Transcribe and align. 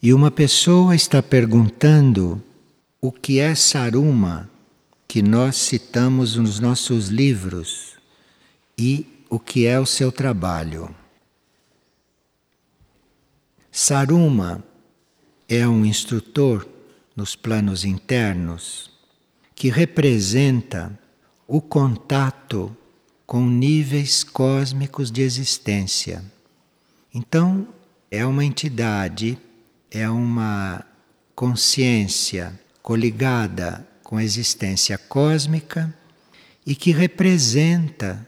E 0.00 0.14
uma 0.14 0.30
pessoa 0.30 0.94
está 0.94 1.20
perguntando 1.20 2.40
o 3.00 3.10
que 3.10 3.40
é 3.40 3.54
Saruma, 3.54 4.48
que 5.08 5.22
nós 5.22 5.56
citamos 5.56 6.36
nos 6.36 6.60
nossos 6.60 7.08
livros, 7.08 7.96
e 8.78 9.04
o 9.28 9.40
que 9.40 9.66
é 9.66 9.80
o 9.80 9.86
seu 9.86 10.12
trabalho. 10.12 10.94
Saruma 13.72 14.62
é 15.48 15.66
um 15.66 15.84
instrutor 15.84 16.66
nos 17.16 17.34
planos 17.34 17.84
internos 17.84 18.90
que 19.54 19.68
representa 19.68 20.96
o 21.46 21.60
contato 21.60 22.76
com 23.26 23.44
níveis 23.44 24.22
cósmicos 24.22 25.10
de 25.10 25.22
existência. 25.22 26.24
Então, 27.12 27.66
é 28.10 28.24
uma 28.24 28.44
entidade, 28.44 29.36
é 29.90 30.08
uma 30.08 30.84
consciência 31.34 32.58
coligada 32.82 33.86
com 34.02 34.16
a 34.16 34.24
existência 34.24 34.96
cósmica 34.96 35.94
e 36.66 36.74
que 36.74 36.90
representa 36.90 38.26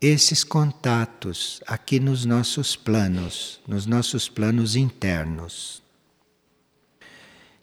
esses 0.00 0.44
contatos 0.44 1.60
aqui 1.66 1.98
nos 1.98 2.24
nossos 2.24 2.76
planos, 2.76 3.60
nos 3.66 3.86
nossos 3.86 4.28
planos 4.28 4.76
internos. 4.76 5.82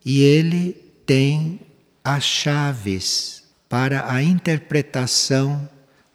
E 0.04 0.22
ele 0.22 0.74
tem 1.06 1.62
as 2.04 2.24
chaves 2.24 3.44
para 3.68 4.12
a 4.12 4.22
interpretação 4.22 5.68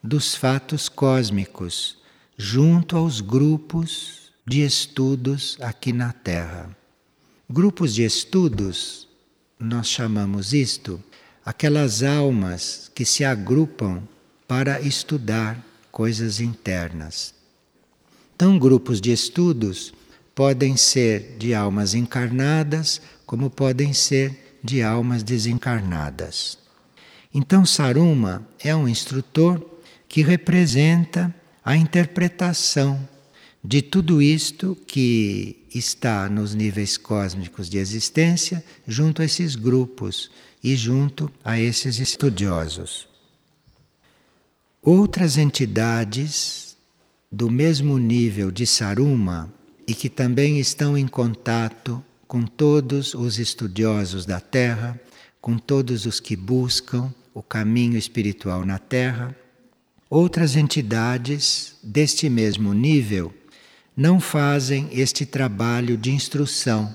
dos 0.03 0.35
fatos 0.35 0.87
cósmicos 0.87 1.97
junto 2.37 2.95
aos 2.95 3.21
grupos 3.21 4.31
de 4.47 4.63
estudos 4.63 5.57
aqui 5.61 5.91
na 5.91 6.11
Terra. 6.13 6.80
Grupos 7.53 7.93
de 7.93 8.05
estudos, 8.05 9.09
nós 9.59 9.85
chamamos 9.89 10.53
isto 10.53 11.03
aquelas 11.45 12.01
almas 12.01 12.89
que 12.95 13.03
se 13.03 13.25
agrupam 13.25 14.03
para 14.47 14.79
estudar 14.79 15.61
coisas 15.91 16.39
internas. 16.39 17.33
Então, 18.33 18.57
grupos 18.57 19.01
de 19.01 19.11
estudos 19.11 19.93
podem 20.33 20.77
ser 20.77 21.35
de 21.37 21.53
almas 21.53 21.93
encarnadas, 21.93 23.01
como 23.25 23.49
podem 23.49 23.91
ser 23.91 24.57
de 24.63 24.81
almas 24.81 25.21
desencarnadas. 25.21 26.57
Então, 27.33 27.65
Saruma 27.65 28.47
é 28.63 28.73
um 28.73 28.87
instrutor 28.87 29.61
que 30.07 30.21
representa 30.21 31.35
a 31.65 31.75
interpretação 31.75 33.05
de 33.63 33.81
tudo 33.81 34.21
isto 34.21 34.75
que 34.87 35.67
está 35.73 36.27
nos 36.27 36.55
níveis 36.55 36.97
cósmicos 36.97 37.69
de 37.69 37.77
existência, 37.77 38.63
junto 38.87 39.21
a 39.21 39.25
esses 39.25 39.55
grupos 39.55 40.31
e 40.63 40.75
junto 40.75 41.31
a 41.43 41.59
esses 41.59 41.99
estudiosos. 41.99 43.07
Outras 44.81 45.37
entidades 45.37 46.75
do 47.31 47.49
mesmo 47.49 47.99
nível 47.99 48.51
de 48.51 48.65
Saruma 48.65 49.53
e 49.87 49.93
que 49.93 50.09
também 50.09 50.59
estão 50.59 50.97
em 50.97 51.07
contato 51.07 52.03
com 52.27 52.43
todos 52.43 53.13
os 53.13 53.37
estudiosos 53.37 54.25
da 54.25 54.39
Terra, 54.39 54.99
com 55.39 55.57
todos 55.57 56.05
os 56.05 56.19
que 56.19 56.35
buscam 56.35 57.13
o 57.33 57.43
caminho 57.43 57.97
espiritual 57.97 58.65
na 58.65 58.79
Terra, 58.79 59.35
outras 60.09 60.55
entidades 60.55 61.75
deste 61.83 62.29
mesmo 62.29 62.73
nível 62.73 63.33
não 64.01 64.19
fazem 64.19 64.89
este 64.91 65.27
trabalho 65.27 65.95
de 65.95 66.09
instrução, 66.09 66.91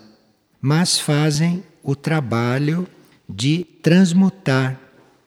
mas 0.60 0.98
fazem 0.98 1.62
o 1.80 1.94
trabalho 1.94 2.84
de 3.28 3.64
transmutar 3.80 4.76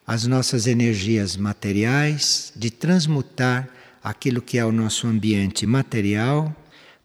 as 0.06 0.28
nossas 0.28 0.68
energias 0.68 1.38
materiais, 1.38 2.52
de 2.54 2.70
transmutar 2.70 3.70
aquilo 4.04 4.42
que 4.42 4.58
é 4.58 4.66
o 4.66 4.74
nosso 4.74 5.08
ambiente 5.08 5.66
material 5.66 6.54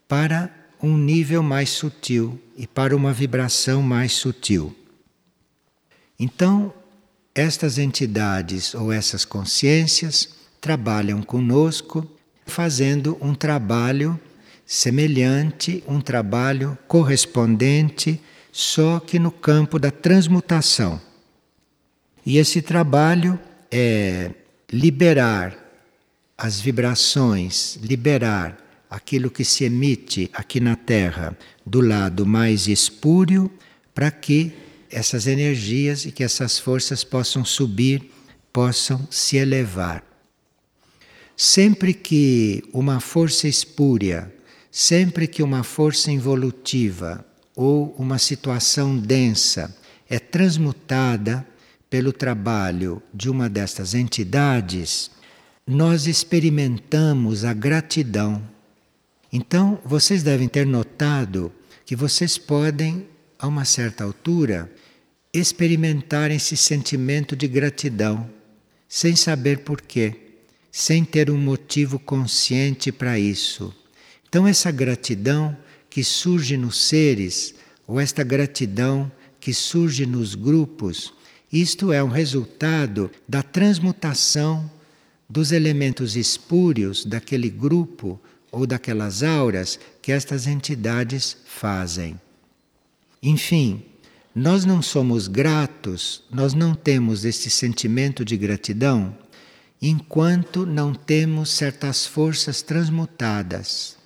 para 0.08 0.52
um 0.82 0.98
nível 0.98 1.40
mais 1.40 1.70
sutil 1.70 2.36
e 2.56 2.66
para 2.66 2.96
uma 2.96 3.12
vibração 3.12 3.80
mais 3.80 4.14
sutil. 4.14 4.74
Então, 6.18 6.74
estas 7.32 7.78
entidades 7.78 8.74
ou 8.74 8.92
essas 8.92 9.24
consciências 9.24 10.30
trabalham 10.60 11.22
conosco 11.22 12.04
fazendo 12.44 13.16
um 13.20 13.36
trabalho 13.36 14.18
semelhante, 14.66 15.82
um 15.86 16.00
trabalho 16.00 16.76
correspondente, 16.88 18.20
só 18.50 19.00
que 19.00 19.18
no 19.18 19.30
campo 19.30 19.78
da 19.78 19.90
transmutação. 19.90 21.00
E 22.24 22.38
esse 22.38 22.62
trabalho 22.62 23.38
é 23.70 24.30
liberar 24.72 25.56
as 26.36 26.60
vibrações, 26.60 27.76
liberar 27.82 28.58
aquilo 28.88 29.30
que 29.30 29.44
se 29.44 29.64
emite 29.64 30.30
aqui 30.32 30.60
na 30.60 30.76
Terra 30.76 31.36
do 31.66 31.80
lado 31.80 32.24
mais 32.24 32.68
espúrio, 32.68 33.50
para 33.94 34.10
que 34.10 34.52
essas 34.90 35.26
energias 35.26 36.04
e 36.04 36.12
que 36.12 36.22
essas 36.22 36.58
forças 36.58 37.02
possam 37.02 37.44
subir, 37.44 38.10
possam 38.52 39.06
se 39.10 39.36
elevar. 39.36 40.04
Sempre 41.36 41.92
que 41.92 42.62
uma 42.72 43.00
força 43.00 43.48
espúria, 43.48 44.32
sempre 44.76 45.28
que 45.28 45.40
uma 45.40 45.62
força 45.62 46.10
involutiva 46.10 47.24
ou 47.54 47.94
uma 47.96 48.18
situação 48.18 48.98
densa 48.98 49.72
é 50.10 50.18
transmutada 50.18 51.46
pelo 51.88 52.12
trabalho 52.12 53.00
de 53.14 53.30
uma 53.30 53.48
destas 53.48 53.94
entidades, 53.94 55.12
nós 55.64 56.08
experimentamos 56.08 57.44
a 57.44 57.52
gratidão. 57.52 58.42
Então, 59.32 59.78
vocês 59.84 60.24
devem 60.24 60.48
ter 60.48 60.66
notado 60.66 61.52
que 61.86 61.94
vocês 61.94 62.36
podem, 62.36 63.06
a 63.38 63.46
uma 63.46 63.64
certa 63.64 64.02
altura, 64.02 64.68
experimentar 65.32 66.32
esse 66.32 66.56
sentimento 66.56 67.36
de 67.36 67.46
gratidão, 67.46 68.28
sem 68.88 69.14
saber 69.14 69.60
porquê, 69.60 70.16
sem 70.72 71.04
ter 71.04 71.30
um 71.30 71.38
motivo 71.38 71.96
consciente 71.96 72.90
para 72.90 73.16
isso. 73.16 73.72
Então, 74.34 74.48
essa 74.48 74.72
gratidão 74.72 75.56
que 75.88 76.02
surge 76.02 76.56
nos 76.56 76.88
seres, 76.88 77.54
ou 77.86 78.00
esta 78.00 78.24
gratidão 78.24 79.08
que 79.38 79.54
surge 79.54 80.04
nos 80.06 80.34
grupos, 80.34 81.14
isto 81.52 81.92
é 81.92 82.02
um 82.02 82.08
resultado 82.08 83.08
da 83.28 83.44
transmutação 83.44 84.68
dos 85.30 85.52
elementos 85.52 86.16
espúrios 86.16 87.04
daquele 87.04 87.48
grupo 87.48 88.20
ou 88.50 88.66
daquelas 88.66 89.22
auras 89.22 89.78
que 90.02 90.10
estas 90.10 90.48
entidades 90.48 91.36
fazem. 91.44 92.20
Enfim, 93.22 93.84
nós 94.34 94.64
não 94.64 94.82
somos 94.82 95.28
gratos, 95.28 96.24
nós 96.28 96.54
não 96.54 96.74
temos 96.74 97.24
este 97.24 97.48
sentimento 97.48 98.24
de 98.24 98.36
gratidão 98.36 99.16
enquanto 99.80 100.66
não 100.66 100.92
temos 100.92 101.50
certas 101.50 102.04
forças 102.04 102.62
transmutadas. 102.62 104.02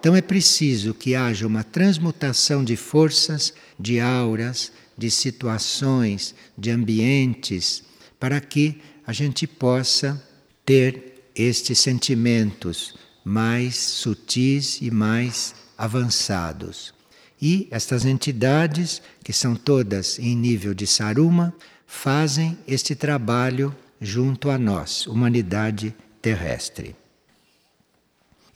Então 0.00 0.14
é 0.14 0.22
preciso 0.22 0.94
que 0.94 1.14
haja 1.14 1.46
uma 1.46 1.64
transmutação 1.64 2.62
de 2.62 2.76
forças, 2.76 3.52
de 3.78 3.98
auras, 3.98 4.70
de 4.96 5.10
situações, 5.10 6.34
de 6.56 6.70
ambientes, 6.70 7.82
para 8.18 8.40
que 8.40 8.80
a 9.06 9.12
gente 9.12 9.46
possa 9.46 10.22
ter 10.64 11.30
estes 11.34 11.78
sentimentos 11.78 12.94
mais 13.24 13.76
sutis 13.76 14.78
e 14.80 14.90
mais 14.90 15.54
avançados. 15.76 16.94
E 17.40 17.68
estas 17.70 18.04
entidades, 18.04 19.00
que 19.22 19.32
são 19.32 19.54
todas 19.54 20.18
em 20.18 20.34
nível 20.34 20.74
de 20.74 20.86
Saruma, 20.86 21.54
fazem 21.86 22.58
este 22.66 22.94
trabalho 22.94 23.74
junto 24.00 24.50
a 24.50 24.58
nós, 24.58 25.06
humanidade 25.06 25.94
terrestre. 26.20 26.96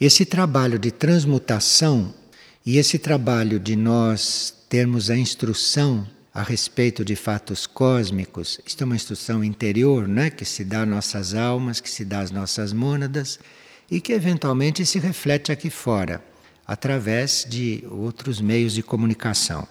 Esse 0.04 0.24
trabalho 0.24 0.80
de 0.80 0.90
transmutação 0.90 2.12
e 2.66 2.76
esse 2.76 2.98
trabalho 2.98 3.60
de 3.60 3.76
nós 3.76 4.52
termos 4.68 5.10
a 5.10 5.16
instrução 5.16 6.04
a 6.34 6.42
respeito 6.42 7.04
de 7.04 7.14
fatos 7.14 7.68
cósmicos, 7.68 8.58
isto 8.66 8.82
é 8.82 8.84
uma 8.84 8.96
instrução 8.96 9.44
interior, 9.44 10.08
né, 10.08 10.28
que 10.28 10.44
se 10.44 10.64
dá 10.64 10.82
às 10.82 10.88
nossas 10.88 11.34
almas, 11.34 11.80
que 11.80 11.88
se 11.88 12.04
dá 12.04 12.18
às 12.18 12.32
nossas 12.32 12.72
mônadas 12.72 13.38
e 13.88 14.00
que 14.00 14.12
eventualmente 14.12 14.84
se 14.84 14.98
reflete 14.98 15.52
aqui 15.52 15.70
fora, 15.70 16.20
através 16.66 17.46
de 17.48 17.84
outros 17.88 18.40
meios 18.40 18.72
de 18.72 18.82
comunicação. 18.82 19.68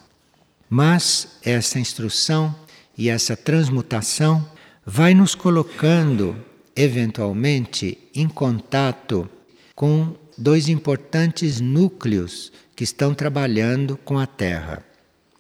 Mas 0.70 1.28
essa 1.44 1.78
instrução 1.78 2.56
e 2.98 3.10
essa 3.10 3.36
transmutação 3.36 4.50
vai 4.86 5.14
nos 5.14 5.36
colocando, 5.36 6.38
eventualmente, 6.74 7.98
em 8.16 8.30
contato 8.30 9.30
com 9.76 10.21
dois 10.38 10.70
importantes 10.70 11.60
núcleos 11.60 12.52
que 12.76 12.84
estão 12.84 13.14
trabalhando 13.14 13.98
com 13.98 14.18
a 14.18 14.26
Terra 14.26 14.84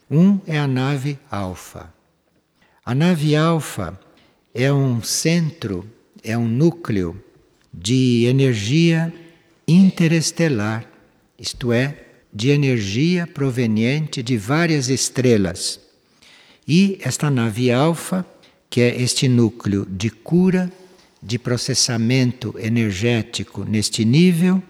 Um 0.09 0.39
é 0.45 0.59
a 0.59 0.67
nave 0.67 1.17
alfa. 1.29 1.93
A 2.85 2.93
nave 2.93 3.35
alfa 3.35 3.97
é 4.53 4.71
um 4.71 5.01
centro, 5.01 5.89
é 6.23 6.37
um 6.37 6.47
núcleo 6.47 7.21
de 7.73 8.25
energia 8.25 9.13
interestelar, 9.67 10.85
isto 11.39 11.71
é, 11.71 11.97
de 12.33 12.49
energia 12.49 13.25
proveniente 13.25 14.21
de 14.21 14.37
várias 14.37 14.89
estrelas. 14.89 15.79
E 16.67 16.99
esta 17.01 17.29
nave 17.29 17.71
alfa, 17.71 18.25
que 18.69 18.81
é 18.81 19.01
este 19.01 19.27
núcleo 19.27 19.85
de 19.85 20.09
cura, 20.09 20.71
de 21.21 21.37
processamento 21.37 22.55
energético 22.57 23.63
neste 23.63 24.03
nível, 24.03 24.61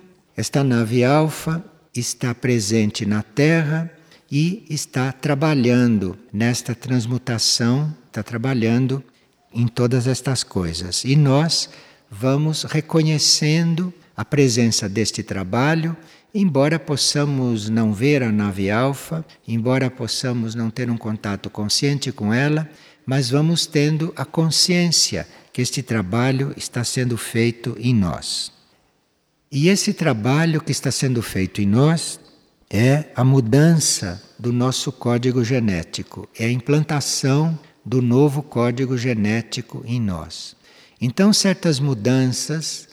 esta 0.41 0.63
nave 0.63 1.03
alfa 1.03 1.63
está 1.95 2.33
presente 2.33 3.05
na 3.05 3.21
Terra 3.21 3.91
e 4.31 4.65
está 4.71 5.11
trabalhando 5.11 6.17
nesta 6.33 6.73
transmutação, 6.73 7.95
está 8.07 8.23
trabalhando 8.23 9.03
em 9.53 9.67
todas 9.67 10.07
estas 10.07 10.43
coisas. 10.43 11.03
E 11.05 11.15
nós 11.15 11.69
vamos 12.09 12.63
reconhecendo 12.63 13.93
a 14.17 14.25
presença 14.25 14.89
deste 14.89 15.21
trabalho, 15.21 15.95
embora 16.33 16.79
possamos 16.79 17.69
não 17.69 17.93
ver 17.93 18.23
a 18.23 18.31
nave 18.31 18.71
alfa, 18.71 19.23
embora 19.47 19.91
possamos 19.91 20.55
não 20.55 20.71
ter 20.71 20.89
um 20.89 20.97
contato 20.97 21.51
consciente 21.51 22.11
com 22.11 22.33
ela, 22.33 22.67
mas 23.05 23.29
vamos 23.29 23.67
tendo 23.67 24.11
a 24.15 24.25
consciência 24.25 25.27
que 25.53 25.61
este 25.61 25.83
trabalho 25.83 26.51
está 26.57 26.83
sendo 26.83 27.15
feito 27.15 27.77
em 27.79 27.93
nós. 27.93 28.51
E 29.51 29.67
esse 29.67 29.93
trabalho 29.93 30.61
que 30.61 30.71
está 30.71 30.89
sendo 30.89 31.21
feito 31.21 31.61
em 31.61 31.65
nós 31.65 32.17
é 32.69 33.07
a 33.13 33.21
mudança 33.21 34.23
do 34.39 34.53
nosso 34.53 34.93
código 34.93 35.43
genético, 35.43 36.29
é 36.39 36.45
a 36.45 36.51
implantação 36.51 37.59
do 37.85 38.01
novo 38.01 38.41
código 38.41 38.97
genético 38.97 39.83
em 39.85 39.99
nós. 39.99 40.55
Então, 41.01 41.33
certas 41.33 41.81
mudanças 41.81 42.87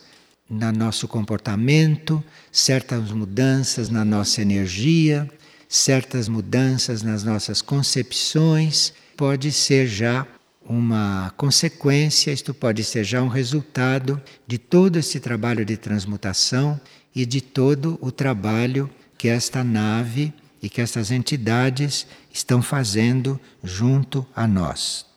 no 0.49 0.71
nosso 0.73 1.07
comportamento, 1.07 2.21
certas 2.51 3.09
mudanças 3.11 3.89
na 3.89 4.03
nossa 4.03 4.41
energia, 4.41 5.31
certas 5.69 6.27
mudanças 6.27 7.01
nas 7.01 7.23
nossas 7.23 7.61
concepções, 7.61 8.91
pode 9.15 9.53
ser 9.53 9.87
já 9.87 10.27
uma 10.69 11.33
consequência, 11.35 12.31
isto 12.31 12.53
pode 12.53 12.83
ser 12.83 13.03
já 13.03 13.23
um 13.23 13.27
resultado 13.27 14.21
de 14.45 14.59
todo 14.59 14.97
esse 14.99 15.19
trabalho 15.19 15.65
de 15.65 15.75
transmutação 15.75 16.79
e 17.13 17.25
de 17.25 17.41
todo 17.41 17.97
o 17.99 18.11
trabalho 18.11 18.87
que 19.17 19.27
esta 19.27 19.63
nave 19.63 20.31
e 20.61 20.69
que 20.69 20.79
essas 20.79 21.09
entidades 21.09 22.05
estão 22.31 22.61
fazendo 22.61 23.39
junto 23.63 24.23
a 24.35 24.47
nós. 24.47 25.07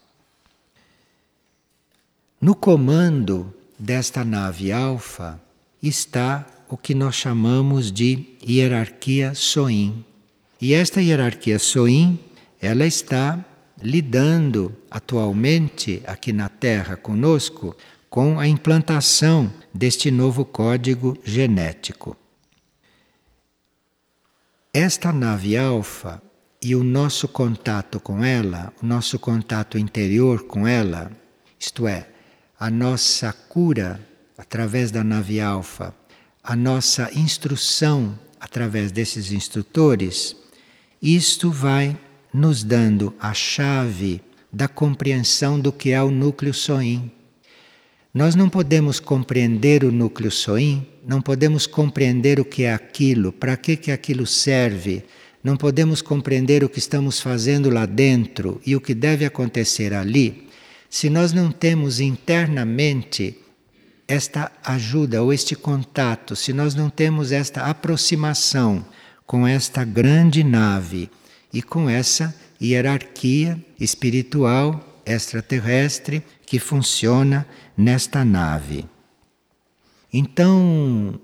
No 2.40 2.54
comando 2.54 3.54
desta 3.78 4.24
nave 4.24 4.72
alfa 4.72 5.38
está 5.82 6.46
o 6.66 6.78
que 6.78 6.94
nós 6.94 7.14
chamamos 7.14 7.92
de 7.92 8.24
hierarquia 8.42 9.34
Soin. 9.34 10.02
E 10.58 10.72
esta 10.72 11.02
hierarquia 11.02 11.58
Soin, 11.58 12.18
ela 12.58 12.86
está 12.86 13.44
lidando 13.82 14.74
atualmente 14.90 16.02
aqui 16.06 16.32
na 16.32 16.48
Terra 16.48 16.96
conosco 16.96 17.76
com 18.08 18.38
a 18.38 18.46
implantação 18.46 19.52
deste 19.72 20.10
novo 20.10 20.44
código 20.44 21.16
genético. 21.24 22.16
Esta 24.72 25.12
nave 25.12 25.56
alfa 25.56 26.22
e 26.62 26.74
o 26.74 26.84
nosso 26.84 27.26
contato 27.26 27.98
com 27.98 28.24
ela, 28.24 28.72
o 28.82 28.86
nosso 28.86 29.18
contato 29.18 29.76
interior 29.76 30.44
com 30.44 30.66
ela, 30.66 31.10
isto 31.58 31.86
é, 31.88 32.08
a 32.58 32.70
nossa 32.70 33.32
cura 33.32 34.00
através 34.38 34.90
da 34.90 35.02
nave 35.02 35.40
alfa, 35.40 35.94
a 36.42 36.54
nossa 36.54 37.10
instrução 37.14 38.18
através 38.38 38.92
desses 38.92 39.32
instrutores, 39.32 40.36
isto 41.00 41.50
vai 41.50 41.98
nos 42.32 42.62
dando 42.62 43.14
a 43.20 43.34
chave 43.34 44.20
da 44.52 44.68
compreensão 44.68 45.58
do 45.58 45.72
que 45.72 45.90
é 45.90 46.02
o 46.02 46.10
núcleo 46.10 46.54
soim. 46.54 47.10
Nós 48.12 48.34
não 48.34 48.48
podemos 48.48 49.00
compreender 49.00 49.84
o 49.84 49.90
núcleo 49.90 50.30
soim, 50.30 50.86
não 51.06 51.22
podemos 51.22 51.66
compreender 51.66 52.38
o 52.38 52.44
que 52.44 52.64
é 52.64 52.72
aquilo, 52.72 53.32
para 53.32 53.56
que, 53.56 53.76
que 53.76 53.90
aquilo 53.90 54.26
serve, 54.26 55.04
não 55.42 55.56
podemos 55.56 56.02
compreender 56.02 56.62
o 56.62 56.68
que 56.68 56.78
estamos 56.78 57.20
fazendo 57.20 57.70
lá 57.70 57.86
dentro 57.86 58.60
e 58.64 58.76
o 58.76 58.80
que 58.80 58.94
deve 58.94 59.24
acontecer 59.24 59.92
ali, 59.92 60.48
se 60.88 61.08
nós 61.08 61.32
não 61.32 61.50
temos 61.50 62.00
internamente 62.00 63.38
esta 64.06 64.52
ajuda 64.62 65.22
ou 65.22 65.32
este 65.32 65.56
contato, 65.56 66.36
se 66.36 66.52
nós 66.52 66.74
não 66.74 66.90
temos 66.90 67.32
esta 67.32 67.62
aproximação 67.62 68.84
com 69.26 69.46
esta 69.46 69.84
grande 69.84 70.44
nave 70.44 71.10
e 71.52 71.62
com 71.62 71.88
essa 71.88 72.34
hierarquia 72.60 73.62
espiritual 73.78 75.02
extraterrestre 75.04 76.22
que 76.46 76.58
funciona 76.58 77.46
nesta 77.76 78.24
nave. 78.24 78.86
Então, 80.12 81.20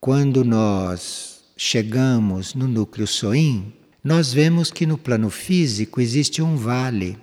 quando 0.00 0.44
nós 0.44 1.44
chegamos 1.56 2.54
no 2.54 2.68
núcleo 2.68 3.06
Soim, 3.06 3.72
nós 4.02 4.32
vemos 4.32 4.70
que 4.70 4.86
no 4.86 4.96
plano 4.96 5.30
físico 5.30 6.00
existe 6.00 6.40
um 6.40 6.56
vale, 6.56 7.18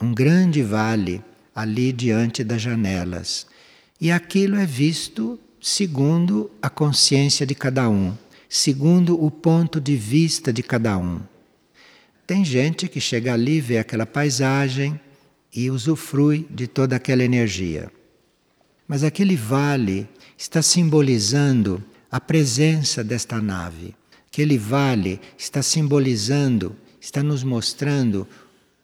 um 0.00 0.12
grande 0.12 0.62
vale 0.62 1.22
ali 1.54 1.92
diante 1.92 2.42
das 2.42 2.60
janelas. 2.60 3.46
E 4.00 4.10
aquilo 4.10 4.56
é 4.56 4.66
visto 4.66 5.38
segundo 5.60 6.50
a 6.60 6.68
consciência 6.68 7.46
de 7.46 7.54
cada 7.54 7.88
um, 7.88 8.12
segundo 8.48 9.22
o 9.22 9.30
ponto 9.30 9.80
de 9.80 9.96
vista 9.96 10.52
de 10.52 10.62
cada 10.62 10.98
um. 10.98 11.20
Tem 12.26 12.44
gente 12.44 12.88
que 12.88 13.00
chega 13.00 13.34
ali, 13.34 13.60
vê 13.60 13.78
aquela 13.78 14.06
paisagem 14.06 14.98
e 15.54 15.70
usufrui 15.70 16.46
de 16.50 16.66
toda 16.66 16.96
aquela 16.96 17.22
energia. 17.22 17.92
Mas 18.88 19.04
aquele 19.04 19.36
vale 19.36 20.08
está 20.36 20.62
simbolizando 20.62 21.82
a 22.10 22.20
presença 22.20 23.04
desta 23.04 23.40
nave. 23.40 23.94
Aquele 24.28 24.58
vale 24.58 25.20
está 25.38 25.62
simbolizando, 25.62 26.74
está 27.00 27.22
nos 27.22 27.42
mostrando 27.44 28.26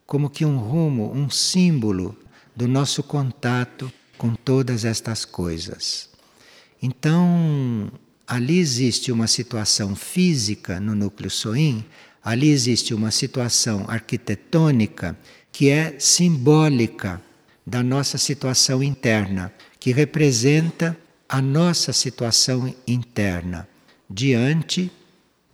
como 0.06 0.28
que 0.28 0.44
um 0.44 0.58
rumo, 0.58 1.12
um 1.12 1.30
símbolo 1.30 2.16
do 2.54 2.68
nosso 2.68 3.02
contato 3.02 3.90
com 4.18 4.34
todas 4.34 4.84
estas 4.84 5.24
coisas. 5.24 6.10
Então, 6.82 7.90
ali 8.26 8.58
existe 8.58 9.10
uma 9.10 9.26
situação 9.26 9.96
física 9.96 10.78
no 10.78 10.94
núcleo 10.94 11.30
Soim 11.30 11.84
Ali 12.22 12.50
existe 12.50 12.92
uma 12.92 13.10
situação 13.10 13.84
arquitetônica 13.88 15.16
que 15.50 15.68
é 15.70 15.96
simbólica 15.98 17.20
da 17.66 17.82
nossa 17.82 18.18
situação 18.18 18.82
interna, 18.82 19.52
que 19.78 19.92
representa 19.92 20.96
a 21.28 21.40
nossa 21.40 21.92
situação 21.92 22.74
interna 22.86 23.68
diante 24.08 24.90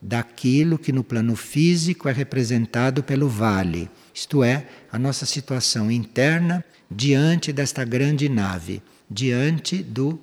daquilo 0.00 0.78
que 0.78 0.92
no 0.92 1.04
plano 1.04 1.37
físico 1.37 2.08
é 2.08 2.12
representado 2.12 3.02
pelo 3.02 3.28
vale, 3.28 3.90
isto 4.14 4.42
é, 4.42 4.66
a 4.90 4.99
nossa 4.99 5.26
situação 5.26 5.90
interna 5.90 6.64
diante 6.90 7.52
desta 7.52 7.85
grande 7.85 8.28
nave, 8.28 8.82
diante 9.11 9.82
do 9.82 10.18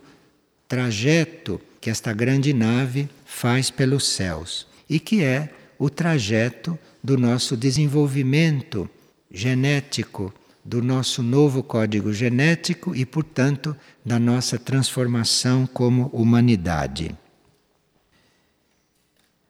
trajeto 0.68 1.60
que 1.80 1.90
esta 1.90 2.14
grande 2.14 2.54
nave 2.54 3.10
faz 3.26 3.70
pelos 3.70 4.08
céus 4.08 4.66
e 4.90 5.00
que 5.00 5.22
é 5.22 5.50
o 5.84 5.90
trajeto 5.90 6.80
do 7.04 7.18
nosso 7.18 7.58
desenvolvimento 7.58 8.90
genético, 9.30 10.34
do 10.64 10.82
nosso 10.82 11.22
novo 11.22 11.62
código 11.62 12.14
genético 12.14 12.96
e, 12.96 13.06
portanto, 13.06 13.76
da 14.06 14.18
nossa 14.18 14.58
transformação 14.58 15.68
como 15.68 16.06
humanidade. 16.14 17.14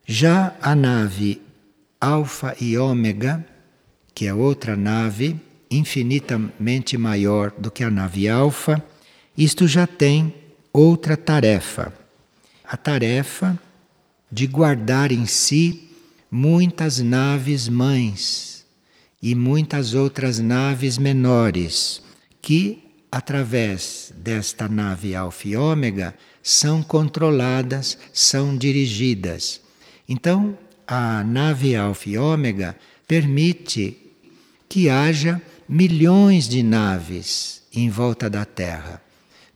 Já 0.08 0.56
a 0.60 0.74
nave 0.74 1.40
Alfa 2.02 2.56
e 2.60 2.80
Ômega, 2.80 3.46
que 4.16 4.26
é 4.26 4.34
outra 4.34 4.76
nave 4.76 5.40
infinitamente 5.70 6.98
maior 6.98 7.52
do 7.60 7.70
que 7.70 7.84
a 7.84 7.92
nave 7.92 8.28
Alfa, 8.28 8.84
isto 9.38 9.68
já 9.68 9.86
tem 9.86 10.34
outra 10.74 11.16
tarefa. 11.16 11.94
A 12.66 12.76
tarefa 12.76 13.56
de 14.32 14.48
guardar 14.48 15.12
em 15.12 15.28
si 15.28 15.93
muitas 16.34 16.98
naves 16.98 17.70
mães 17.70 18.66
e 19.22 19.36
muitas 19.36 19.94
outras 19.94 20.40
naves 20.40 20.98
menores 20.98 22.02
que, 22.42 22.80
através 23.12 24.12
desta 24.18 24.68
nave 24.68 25.14
Alfa 25.14 25.48
e 25.48 25.56
Ômega, 25.56 26.16
são 26.42 26.82
controladas, 26.82 28.00
são 28.12 28.58
dirigidas. 28.58 29.62
Então, 30.10 30.58
a 30.88 31.24
nave 31.24 31.76
Alfa 31.76 32.10
e 32.10 32.18
Ômega 32.18 32.76
permite 33.08 33.96
que 34.68 34.90
haja 34.90 35.40
milhões 35.70 36.50
de 36.50 36.64
naves 36.64 37.62
em 37.72 37.92
volta 37.92 38.28
da 38.28 38.44
Terra, 38.44 39.00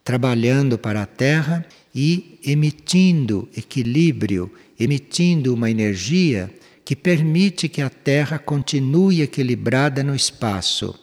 trabalhando 0.03 0.77
para 0.77 1.01
a 1.01 1.07
Terra 1.07 1.65
e 1.93 2.39
emitindo 2.46 3.50
equilíbrio, 3.57 4.53
emitindo 4.79 5.55
uma 5.55 5.72
energia 5.72 6.53
que 6.88 6.96
permite 6.96 7.67
que 7.67 7.82
a 7.82 7.89
Terra 7.89 8.39
continue 8.39 9.22
equilibrada 9.22 10.01
no 10.01 10.15
espaço. 10.15 10.98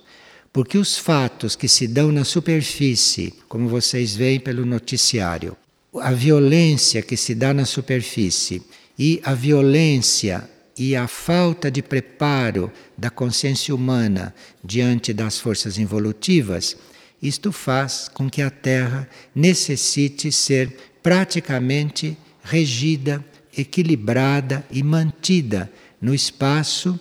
Porque 0.50 0.78
os 0.78 0.96
fatos 0.96 1.54
que 1.54 1.68
se 1.68 1.86
dão 1.86 2.10
na 2.10 2.24
superfície, 2.24 3.34
como 3.46 3.68
vocês 3.68 4.16
veem 4.16 4.40
pelo 4.40 4.64
noticiário, 4.64 5.54
a 6.00 6.10
violência 6.10 7.02
que 7.02 7.18
se 7.18 7.34
dá 7.34 7.52
na 7.52 7.66
superfície 7.66 8.62
e 8.98 9.20
a 9.22 9.34
violência 9.34 10.48
e 10.74 10.96
a 10.96 11.06
falta 11.06 11.70
de 11.70 11.82
preparo 11.82 12.72
da 12.96 13.10
consciência 13.10 13.74
humana 13.74 14.34
diante 14.64 15.12
das 15.12 15.38
forças 15.38 15.76
involutivas, 15.76 16.78
isto 17.20 17.52
faz 17.52 18.08
com 18.08 18.30
que 18.30 18.40
a 18.40 18.48
Terra 18.48 19.06
necessite 19.34 20.32
ser 20.32 20.74
praticamente 21.02 22.16
regida, 22.42 23.22
equilibrada 23.56 24.64
e 24.70 24.82
mantida 24.82 25.70
no 26.00 26.14
espaço 26.14 26.98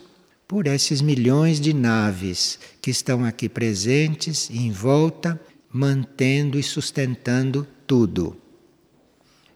por 0.47 0.67
esses 0.67 1.01
milhões 1.01 1.59
de 1.59 1.73
naves 1.73 2.59
que 2.81 2.91
estão 2.91 3.25
aqui 3.25 3.49
presentes 3.49 4.49
em 4.49 4.71
volta, 4.71 5.39
mantendo 5.71 6.59
e 6.59 6.63
sustentando 6.63 7.67
tudo. 7.87 8.37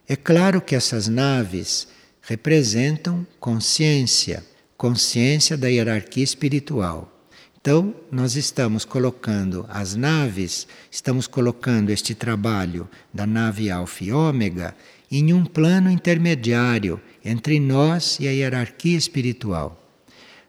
É 0.08 0.16
claro 0.16 0.60
que 0.60 0.74
essas 0.74 1.06
naves 1.06 1.88
representam 2.22 3.26
consciência, 3.38 4.44
consciência 4.76 5.56
da 5.56 5.68
hierarquia 5.68 6.24
espiritual. 6.24 7.14
Então, 7.60 7.94
nós 8.10 8.36
estamos 8.36 8.84
colocando 8.84 9.66
as 9.68 9.94
naves, 9.94 10.66
estamos 10.90 11.26
colocando 11.26 11.90
este 11.90 12.14
trabalho 12.14 12.88
da 13.12 13.26
nave 13.26 13.70
Alfa 13.70 14.04
e 14.04 14.12
Ômega 14.12 14.74
em 15.10 15.32
um 15.32 15.44
plano 15.44 15.90
intermediário 15.90 17.00
entre 17.24 17.58
nós 17.58 18.18
e 18.20 18.28
a 18.28 18.30
hierarquia 18.30 18.96
espiritual. 18.96 19.82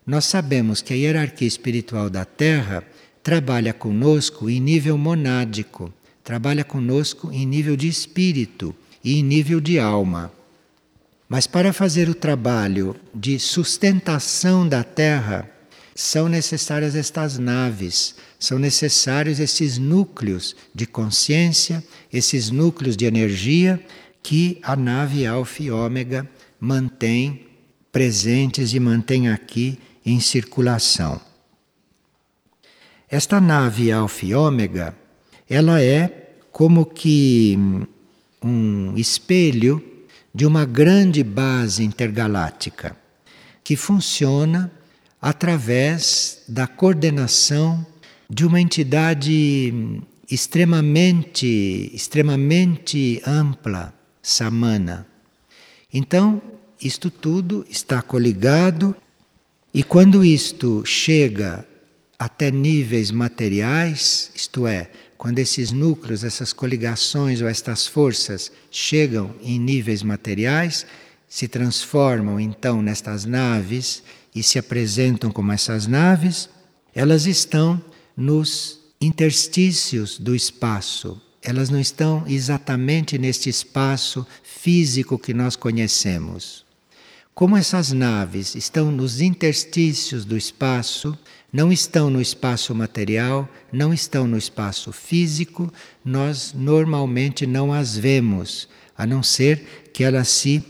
Nós 0.06 0.26
sabemos 0.26 0.82
que 0.82 0.94
a 0.94 0.98
hierarquia 0.98 1.48
espiritual 1.48 2.10
da 2.10 2.26
Terra 2.26 2.84
trabalha 3.24 3.74
conosco 3.74 4.50
em 4.50 4.60
nível 4.60 4.98
monádico, 4.98 5.94
trabalha 6.24 6.64
conosco 6.64 7.32
em 7.32 7.46
nível 7.46 7.76
de 7.76 7.88
espírito 7.88 8.76
e 9.04 9.20
em 9.20 9.24
nível 9.24 9.60
de 9.60 9.80
alma. 9.80 10.32
Mas 11.28 11.46
para 11.46 11.72
fazer 11.72 12.10
o 12.10 12.16
trabalho 12.16 12.96
de 13.14 13.38
sustentação 13.38 14.68
da 14.68 14.84
Terra, 14.84 15.50
são 15.94 16.30
necessárias 16.30 16.96
estas 16.96 17.38
naves, 17.38 18.16
são 18.40 18.58
necessários 18.58 19.40
esses 19.40 19.78
núcleos 19.78 20.56
de 20.74 20.88
consciência, 20.88 21.84
esses 22.12 22.50
núcleos 22.50 22.96
de 22.96 23.06
energia 23.06 23.80
que 24.22 24.60
a 24.64 24.76
nave 24.76 25.26
Alfa 25.26 25.64
e 25.64 25.72
Ômega 25.72 26.30
mantém 26.60 27.48
presentes 27.92 28.74
e 28.74 28.80
mantém 28.80 29.30
aqui 29.30 29.80
em 30.06 30.20
circulação. 30.20 31.20
Esta 33.10 33.42
nave 33.42 33.92
Alfa 33.92 34.26
e 34.26 34.36
Ômega, 34.36 34.96
ela 35.50 35.82
é 35.82 36.34
como 36.52 36.86
que 36.86 37.58
um 38.44 38.94
espelho 38.96 39.84
de 40.34 40.46
uma 40.46 40.66
grande 40.66 41.24
base 41.24 41.84
intergaláctica 41.84 42.96
que 43.64 43.76
funciona 43.76 44.72
através 45.22 46.44
da 46.48 46.68
coordenação 46.68 47.86
de 48.30 48.46
uma 48.46 48.62
entidade 48.62 50.02
extremamente 50.30 51.92
extremamente 51.94 53.22
ampla, 53.26 53.94
samana. 54.22 55.08
Então, 55.94 56.42
isto 56.82 57.10
tudo 57.10 57.66
está 57.70 58.02
coligado 58.02 58.96
e 59.74 59.84
quando 59.84 60.24
isto 60.24 60.84
chega 60.86 61.66
até 62.18 62.52
níveis 62.52 63.12
materiais, 63.12 64.32
isto 64.36 64.66
é, 64.68 64.90
quando 65.18 65.40
esses 65.40 65.72
núcleos, 65.72 66.24
essas 66.24 66.54
coligações 66.54 67.42
ou 67.42 67.48
estas 67.48 67.86
forças 67.86 68.52
chegam 68.72 69.36
em 69.42 69.60
níveis 69.60 70.02
materiais, 70.02 70.86
se 71.28 71.48
transformam 71.48 72.40
então 72.40 72.82
nestas 72.82 73.26
naves 73.26 74.02
e 74.34 74.42
se 74.42 74.58
apresentam 74.58 75.32
como 75.32 75.52
essas 75.52 75.88
naves, 75.88 76.50
elas 76.96 77.26
estão 77.26 77.82
nos 78.18 78.80
interstícios 79.00 80.18
do 80.18 80.36
espaço. 80.36 81.22
Elas 81.42 81.70
não 81.70 81.80
estão 81.80 82.24
exatamente 82.28 83.18
neste 83.18 83.50
espaço 83.50 84.26
físico 84.44 85.18
que 85.18 85.34
nós 85.34 85.56
conhecemos. 85.56 86.66
Como 87.34 87.56
essas 87.56 87.94
naves 87.94 88.56
estão 88.56 88.92
nos 88.92 89.22
interstícios 89.22 90.26
do 90.26 90.36
espaço, 90.36 91.18
não 91.54 91.72
estão 91.72 92.10
no 92.10 92.22
espaço 92.22 92.76
material, 92.76 93.48
não 93.72 93.94
estão 93.94 94.28
no 94.28 94.38
espaço 94.38 94.92
físico, 94.92 95.72
nós 96.04 96.54
normalmente 96.54 97.48
não 97.48 97.72
as 97.72 97.98
vemos, 97.98 98.68
a 98.98 99.06
não 99.06 99.24
ser 99.24 99.90
que 99.94 100.04
elas 100.04 100.28
se 100.28 100.62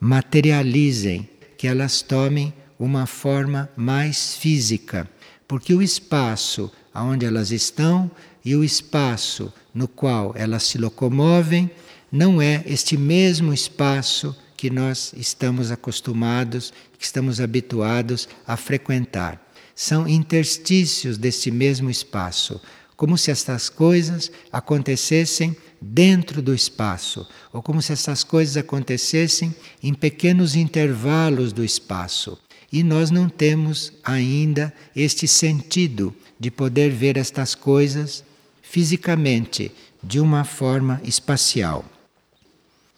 materializem, 0.00 1.28
que 1.56 1.68
elas 1.68 2.02
tomem 2.02 2.52
uma 2.76 3.06
forma 3.06 3.70
mais 3.76 4.34
física, 4.34 5.08
porque 5.46 5.72
o 5.72 5.80
espaço 5.80 6.72
onde 6.92 7.24
elas 7.24 7.52
estão 7.52 8.10
e 8.44 8.56
o 8.56 8.64
espaço 8.64 9.52
no 9.76 9.86
qual 9.86 10.32
elas 10.34 10.64
se 10.64 10.76
locomovem 10.76 11.70
não 12.10 12.42
é 12.42 12.64
este 12.66 12.96
mesmo 12.96 13.54
espaço 13.54 14.34
que 14.56 14.70
nós 14.70 15.12
estamos 15.16 15.70
acostumados, 15.70 16.72
que 16.98 17.04
estamos 17.04 17.40
habituados 17.40 18.28
a 18.44 18.56
frequentar 18.56 19.46
são 19.76 20.08
interstícios 20.08 21.18
desse 21.18 21.50
mesmo 21.50 21.90
espaço, 21.90 22.58
como 22.96 23.18
se 23.18 23.30
estas 23.30 23.68
coisas 23.68 24.32
acontecessem 24.50 25.54
dentro 25.78 26.40
do 26.40 26.54
espaço, 26.54 27.28
ou 27.52 27.62
como 27.62 27.82
se 27.82 27.92
essas 27.92 28.24
coisas 28.24 28.56
acontecessem 28.56 29.54
em 29.82 29.92
pequenos 29.92 30.56
intervalos 30.56 31.52
do 31.52 31.62
espaço. 31.62 32.38
E 32.72 32.82
nós 32.82 33.10
não 33.10 33.28
temos 33.28 33.92
ainda 34.02 34.72
este 34.96 35.28
sentido 35.28 36.16
de 36.40 36.50
poder 36.50 36.90
ver 36.90 37.18
estas 37.18 37.54
coisas 37.54 38.24
fisicamente, 38.68 39.72
de 40.02 40.20
uma 40.20 40.44
forma 40.44 41.00
espacial. 41.04 41.84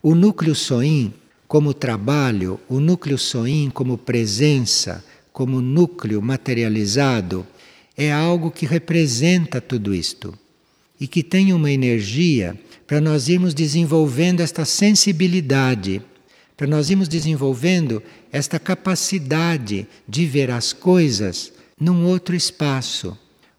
O 0.02 0.14
núcleo 0.14 0.54
soim, 0.54 1.12
como 1.46 1.74
trabalho, 1.74 2.58
o 2.68 2.80
núcleo 2.80 3.18
soim, 3.18 3.70
como 3.72 3.96
presença, 3.98 5.04
como 5.32 5.60
núcleo 5.60 6.20
materializado, 6.20 7.46
é 7.96 8.12
algo 8.12 8.50
que 8.50 8.66
representa 8.66 9.60
tudo 9.60 9.94
isto 9.94 10.36
e 11.00 11.06
que 11.06 11.22
tem 11.22 11.52
uma 11.52 11.70
energia 11.70 12.58
para 12.86 13.00
nós 13.00 13.28
irmos 13.28 13.54
desenvolvendo 13.54 14.40
esta 14.40 14.64
sensibilidade, 14.64 16.02
para 16.56 16.66
nós 16.66 16.90
irmos 16.90 17.08
desenvolvendo 17.08 18.02
esta 18.32 18.58
capacidade 18.58 19.86
de 20.08 20.26
ver 20.26 20.50
as 20.50 20.72
coisas 20.72 21.52
num 21.78 22.04
outro 22.06 22.34
espaço, 22.34 23.16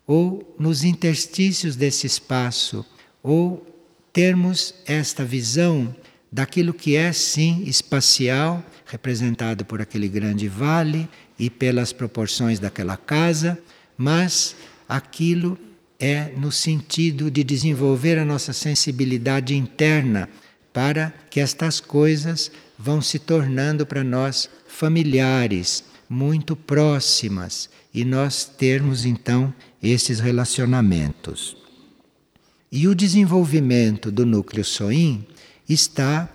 ou 0.09 0.55
nos 0.57 0.83
interstícios 0.83 1.75
desse 1.75 2.07
espaço, 2.07 2.83
ou 3.21 3.63
termos 4.11 4.73
esta 4.87 5.23
visão 5.23 5.95
daquilo 6.31 6.73
que 6.73 6.95
é 6.95 7.13
sim 7.13 7.61
espacial, 7.67 8.65
representado 8.87 9.63
por 9.63 9.79
aquele 9.79 10.07
grande 10.07 10.47
vale, 10.47 11.07
e 11.37 11.47
pelas 11.47 11.93
proporções 11.93 12.57
daquela 12.57 12.97
casa, 12.97 13.59
mas 13.95 14.55
aquilo 14.87 15.55
é 15.99 16.33
no 16.35 16.51
sentido 16.51 17.29
de 17.29 17.43
desenvolver 17.43 18.17
a 18.17 18.25
nossa 18.25 18.51
sensibilidade 18.51 19.55
interna 19.55 20.27
para 20.73 21.13
que 21.29 21.39
estas 21.39 21.79
coisas 21.79 22.51
vão 22.79 22.99
se 22.99 23.19
tornando 23.19 23.85
para 23.85 24.03
nós 24.03 24.49
familiares, 24.67 25.83
muito 26.09 26.55
próximas 26.55 27.69
e 27.93 28.03
nós 28.03 28.45
termos 28.45 29.05
então 29.05 29.53
esses 29.81 30.19
relacionamentos. 30.19 31.55
E 32.71 32.87
o 32.87 32.95
desenvolvimento 32.95 34.11
do 34.11 34.25
núcleo 34.25 34.65
soim 34.65 35.25
está 35.67 36.29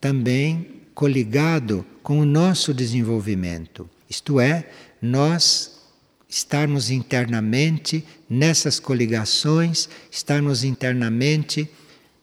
também 0.00 0.82
coligado 0.94 1.86
com 2.02 2.18
o 2.18 2.24
nosso 2.24 2.74
desenvolvimento. 2.74 3.88
Isto 4.10 4.40
é, 4.40 4.68
nós 5.00 5.80
estarmos 6.28 6.90
internamente 6.90 8.04
nessas 8.28 8.80
coligações, 8.80 9.88
estarmos 10.10 10.64
internamente 10.64 11.68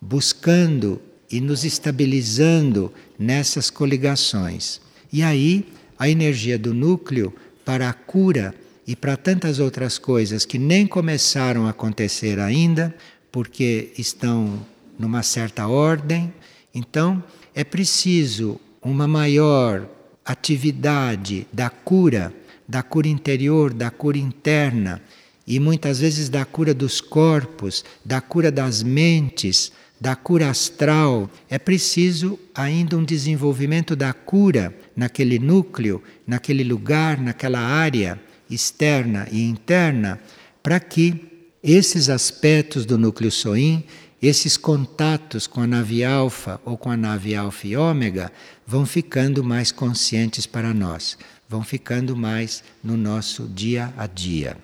buscando 0.02 1.02
e 1.32 1.40
nos 1.40 1.64
estabilizando 1.64 2.92
nessas 3.18 3.70
coligações. 3.70 4.82
E 5.12 5.22
aí 5.22 5.68
a 6.00 6.10
energia 6.10 6.58
do 6.58 6.74
núcleo 6.74 7.34
para 7.66 7.90
a 7.90 7.94
cura 7.94 8.56
e 8.88 8.96
para 8.96 9.18
tantas 9.18 9.60
outras 9.60 10.00
coisas 10.00 10.46
que 10.46 10.58
nem 10.58 10.88
começaram 10.88 11.68
a 11.68 11.72
acontecer 11.72 12.40
ainda, 12.40 12.96
porque 13.32 13.92
estão 13.98 14.66
numa 14.98 15.22
certa 15.22 15.68
ordem. 15.68 16.34
Então, 16.74 17.24
é 17.54 17.64
preciso 17.64 18.60
uma 18.82 19.08
maior 19.08 19.88
atividade 20.26 21.46
da 21.52 21.70
cura, 21.70 22.34
da 22.68 22.82
cura 22.82 23.08
interior, 23.08 23.74
da 23.74 23.92
cura 23.92 24.18
interna 24.18 25.02
e 25.46 25.60
muitas 25.60 26.00
vezes 26.00 26.30
da 26.30 26.46
cura 26.46 26.76
dos 26.76 27.02
corpos, 27.02 27.84
da 28.06 28.22
cura 28.22 28.52
das 28.52 28.84
mentes, 28.84 29.72
da 30.00 30.16
cura 30.16 30.50
astral. 30.50 31.30
É 31.50 31.58
preciso 31.58 32.40
ainda 32.54 32.98
um 32.98 33.04
desenvolvimento 33.04 33.96
da 33.96 34.14
cura 34.14 34.74
naquele 34.96 35.40
núcleo, 35.40 36.02
naquele 36.26 36.64
lugar, 36.64 37.20
naquela 37.20 37.60
área 37.60 38.20
externa 38.50 39.28
e 39.32 39.44
interna, 39.44 40.20
para 40.64 40.80
que 40.80 41.48
esses 41.62 42.10
aspectos 42.10 42.86
do 42.86 42.98
núcleo 42.98 43.32
Soim 43.32 43.84
esses 44.22 44.58
contatos 44.58 45.48
com 45.48 45.62
a 45.62 45.68
nave 45.68 46.04
alfa 46.04 46.60
ou 46.66 46.78
com 46.78 46.92
a 46.92 46.98
nave 46.98 47.36
alfa 47.36 47.68
e 47.68 47.78
ômega 47.78 48.32
vão 48.68 48.86
ficando 48.86 49.44
mais 49.44 49.72
conscientes 49.72 50.46
para 50.46 50.74
nós, 50.74 51.18
vão 51.48 51.64
ficando 51.64 52.16
mais 52.16 52.64
no 52.84 52.98
nosso 52.98 53.48
dia 53.48 53.94
a 53.98 54.06
dia. 54.08 54.58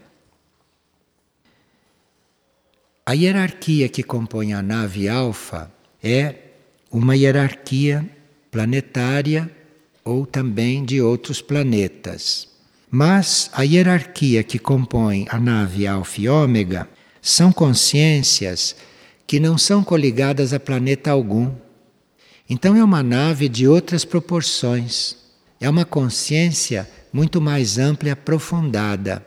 A 3.07 3.13
hierarquia 3.13 3.87
que 3.87 4.01
compõe 4.01 4.53
a 4.53 4.63
nave 4.63 5.07
alfa 5.07 5.71
é 6.03 6.33
uma 6.89 7.15
hierarquia 7.15 8.03
planetária 8.49 9.47
ou 10.03 10.25
também 10.25 10.83
de 10.83 10.99
outros 10.99 11.39
planetas. 11.39 12.47
Mas 12.89 13.47
a 13.53 13.61
hierarquia 13.61 14.43
que 14.43 14.57
compõe 14.57 15.27
a 15.29 15.39
nave 15.39 15.85
alfa 15.85 16.19
e 16.19 16.27
ômega 16.27 16.89
são 17.21 17.51
consciências 17.51 18.75
que 19.27 19.39
não 19.39 19.55
são 19.55 19.83
coligadas 19.83 20.51
a 20.51 20.59
planeta 20.59 21.11
algum. 21.11 21.53
Então 22.49 22.75
é 22.75 22.83
uma 22.83 23.03
nave 23.03 23.47
de 23.47 23.67
outras 23.67 24.03
proporções. 24.03 25.15
É 25.61 25.69
uma 25.69 25.85
consciência 25.85 26.89
muito 27.13 27.39
mais 27.39 27.77
ampla 27.77 28.09
e 28.09 28.11
aprofundada. 28.11 29.23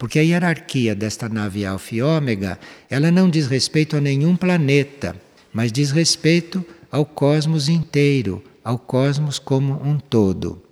Porque 0.00 0.18
a 0.18 0.22
hierarquia 0.22 0.94
desta 0.94 1.28
nave 1.28 1.66
Alfa 1.66 1.94
e 1.94 2.00
Ômega, 2.00 2.58
ela 2.88 3.10
não 3.10 3.28
diz 3.28 3.46
respeito 3.46 3.98
a 3.98 4.00
nenhum 4.00 4.34
planeta, 4.34 5.14
mas 5.52 5.70
diz 5.70 5.90
respeito 5.90 6.64
ao 6.90 7.04
cosmos 7.04 7.68
inteiro, 7.68 8.42
ao 8.64 8.78
cosmos 8.78 9.38
como 9.38 9.74
um 9.86 9.98
todo. 9.98 10.62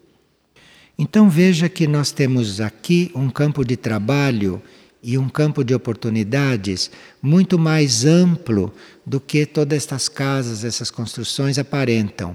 Então 0.99 1.28
veja 1.28 1.68
que 1.68 1.87
nós 1.87 2.11
temos 2.11 2.58
aqui 2.58 3.12
um 3.14 3.28
campo 3.28 3.66
de 3.66 3.76
trabalho 3.76 4.62
e 5.02 5.18
um 5.18 5.28
campo 5.28 5.62
de 5.62 5.75
oportunidades 5.75 6.90
muito 7.20 7.58
mais 7.58 8.06
amplo 8.06 8.73
do 9.04 9.20
que 9.20 9.44
todas 9.44 9.76
estas 9.76 10.08
casas, 10.08 10.64
essas 10.64 10.90
construções 10.90 11.58
aparentam. 11.58 12.35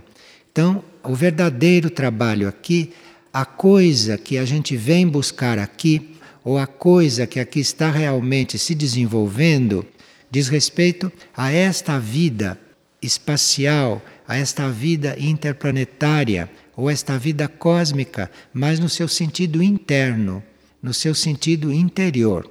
Então, 0.52 0.84
o 1.04 1.16
verdadeiro 1.16 1.90
trabalho 1.90 2.48
aqui, 2.48 2.94
a 3.34 3.46
coisa 3.46 4.16
que 4.16 4.38
a 4.38 4.46
gente 4.46 4.78
vem 4.78 5.08
buscar 5.08 5.58
aqui, 5.58 6.13
ou 6.44 6.58
a 6.58 6.68
coisa 6.68 7.26
que 7.26 7.40
aqui 7.40 7.60
está 7.60 7.90
realmente 7.90 8.60
se 8.60 8.76
desenvolvendo, 8.76 9.86
diz 10.30 10.48
respeito 10.48 11.12
a 11.36 11.52
esta 11.52 12.00
vida 12.00 12.60
espacial, 13.02 14.02
a 14.28 14.38
esta 14.38 14.70
vida 14.70 15.16
interplanetária, 15.20 16.50
ou 16.76 16.90
esta 16.90 17.18
vida 17.18 17.48
cósmica, 17.48 18.32
mas 18.54 18.80
no 18.80 18.90
seu 18.90 19.08
sentido 19.08 19.62
interno, 19.62 20.44
no 20.82 20.94
seu 20.94 21.14
sentido 21.14 21.72
interior. 21.72 22.50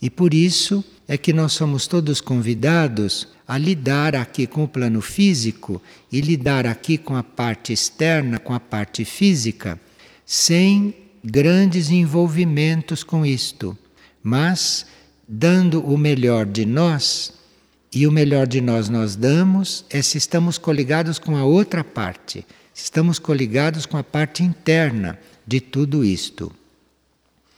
E 0.00 0.08
por 0.08 0.32
isso 0.32 0.84
é 1.06 1.16
que 1.16 1.32
nós 1.32 1.52
somos 1.52 1.86
todos 1.86 2.20
convidados 2.20 3.28
a 3.46 3.58
lidar 3.58 4.14
aqui 4.14 4.46
com 4.46 4.64
o 4.64 4.68
plano 4.68 5.00
físico 5.00 5.82
e 6.10 6.20
lidar 6.20 6.66
aqui 6.66 6.96
com 6.96 7.16
a 7.16 7.22
parte 7.22 7.72
externa, 7.72 8.38
com 8.38 8.54
a 8.54 8.60
parte 8.60 9.04
física, 9.04 9.80
sem 10.24 10.94
grandes 11.24 11.90
envolvimentos 11.90 13.04
com 13.04 13.24
isto, 13.24 13.76
mas 14.22 14.86
dando 15.26 15.80
o 15.84 15.96
melhor 15.96 16.46
de 16.46 16.66
nós, 16.66 17.32
e 17.94 18.06
o 18.06 18.12
melhor 18.12 18.46
de 18.46 18.60
nós 18.60 18.88
nós 18.88 19.14
damos 19.14 19.84
é 19.90 20.00
se 20.00 20.16
estamos 20.16 20.56
coligados 20.56 21.18
com 21.18 21.36
a 21.36 21.44
outra 21.44 21.84
parte, 21.84 22.46
se 22.72 22.84
estamos 22.84 23.18
coligados 23.18 23.84
com 23.84 23.98
a 23.98 24.02
parte 24.02 24.42
interna 24.42 25.18
de 25.46 25.60
tudo 25.60 26.02
isto. 26.02 26.50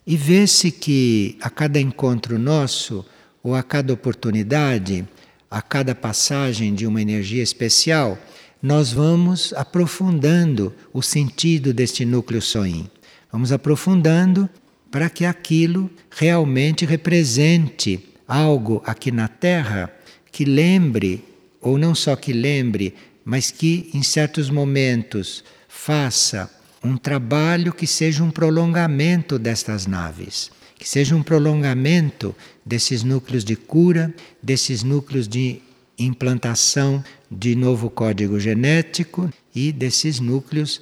E 0.07 0.17
vê-se 0.17 0.71
que 0.71 1.39
a 1.41 1.49
cada 1.49 1.81
encontro 1.81 2.39
nosso, 2.39 3.05
ou 3.43 3.55
a 3.55 3.63
cada 3.63 3.93
oportunidade, 3.93 5.07
a 5.51 5.63
cada 5.63 5.95
passagem 5.95 6.75
de 6.75 6.87
uma 6.87 7.01
energia 7.01 7.43
especial, 7.43 8.19
nós 8.61 8.93
vamos 8.93 9.53
aprofundando 9.53 10.75
o 10.93 11.01
sentido 11.01 11.73
deste 11.73 12.05
núcleo 12.05 12.43
soim. 12.43 12.91
Vamos 13.35 13.51
aprofundando 13.51 14.49
para 14.93 15.11
que 15.11 15.25
aquilo 15.25 15.91
realmente 16.09 16.87
represente 16.87 17.99
algo 18.29 18.81
aqui 18.87 19.11
na 19.11 19.27
Terra 19.27 19.93
que 20.31 20.45
lembre, 20.45 21.25
ou 21.61 21.77
não 21.77 21.97
só 21.97 22.15
que 22.15 22.33
lembre, 22.33 22.95
mas 23.25 23.51
que 23.51 23.91
em 23.93 24.05
certos 24.05 24.51
momentos 24.51 25.43
faça 25.69 26.49
um 26.81 26.97
trabalho 26.97 27.73
que 27.73 27.89
seja 27.89 28.23
um 28.23 28.31
prolongamento 28.31 29.37
destas 29.37 29.85
naves, 29.85 30.53
que 30.79 30.89
seja 30.89 31.17
um 31.17 31.23
prolongamento 31.25 32.37
desses 32.65 33.03
núcleos 33.03 33.45
de 33.45 33.57
cura, 33.57 34.15
desses 34.41 34.85
núcleos 34.85 35.27
de 35.27 35.61
implantação 35.99 37.03
de 37.29 37.57
novo 37.57 37.91
código 37.91 38.39
genético 38.39 39.29
e 39.53 39.73
desses 39.73 40.21
núcleos 40.21 40.81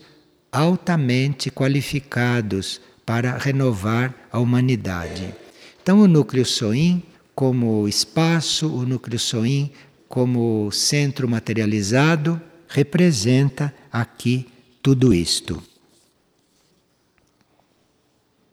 altamente 0.52 1.50
qualificados 1.50 2.80
para 3.06 3.38
renovar 3.38 4.28
a 4.30 4.38
humanidade. 4.38 5.34
Então, 5.82 6.00
o 6.00 6.06
núcleo 6.06 6.44
Soim, 6.44 7.02
como 7.34 7.88
espaço, 7.88 8.68
o 8.72 8.84
núcleo 8.84 9.18
Soim, 9.18 9.72
como 10.06 10.70
centro 10.70 11.26
materializado, 11.26 12.40
representa 12.68 13.74
aqui 13.90 14.46
tudo 14.82 15.14
isto. 15.14 15.62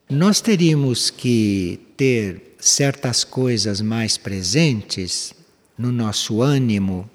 Nós 0.10 0.42
teríamos 0.42 1.10
que 1.10 1.80
ter 1.96 2.56
certas 2.60 3.24
coisas 3.24 3.80
mais 3.82 4.18
presentes 4.18 5.34
no 5.78 5.92
nosso 5.92 6.42
ânimo, 6.42 7.10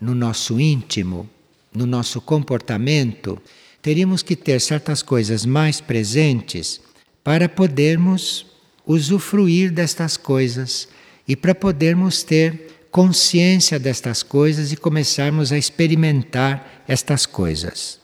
no 0.00 0.14
nosso 0.14 0.60
íntimo, 0.60 1.28
no 1.72 1.86
nosso 1.86 2.20
comportamento, 2.20 3.40
teríamos 3.86 4.20
que 4.20 4.34
ter 4.34 4.60
certas 4.60 5.00
coisas 5.00 5.46
mais 5.46 5.80
presentes 5.80 6.80
para 7.22 7.48
podermos 7.48 8.44
usufruir 8.84 9.70
destas 9.70 10.16
coisas 10.16 10.88
e 11.28 11.36
para 11.36 11.54
podermos 11.54 12.24
ter 12.24 12.88
consciência 12.90 13.78
destas 13.78 14.24
coisas 14.24 14.72
e 14.72 14.76
começarmos 14.76 15.52
a 15.52 15.56
experimentar 15.56 16.82
estas 16.88 17.26
coisas. 17.26 18.00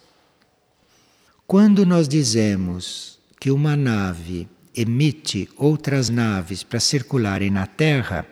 Quando 1.48 1.84
nós 1.84 2.06
dizemos 2.06 3.18
que 3.40 3.50
uma 3.50 3.76
nave 3.76 4.48
emite 4.76 5.48
outras 5.56 6.08
naves 6.08 6.62
para 6.62 6.78
circularem 6.78 7.50
na 7.50 7.66
Terra, 7.66 8.24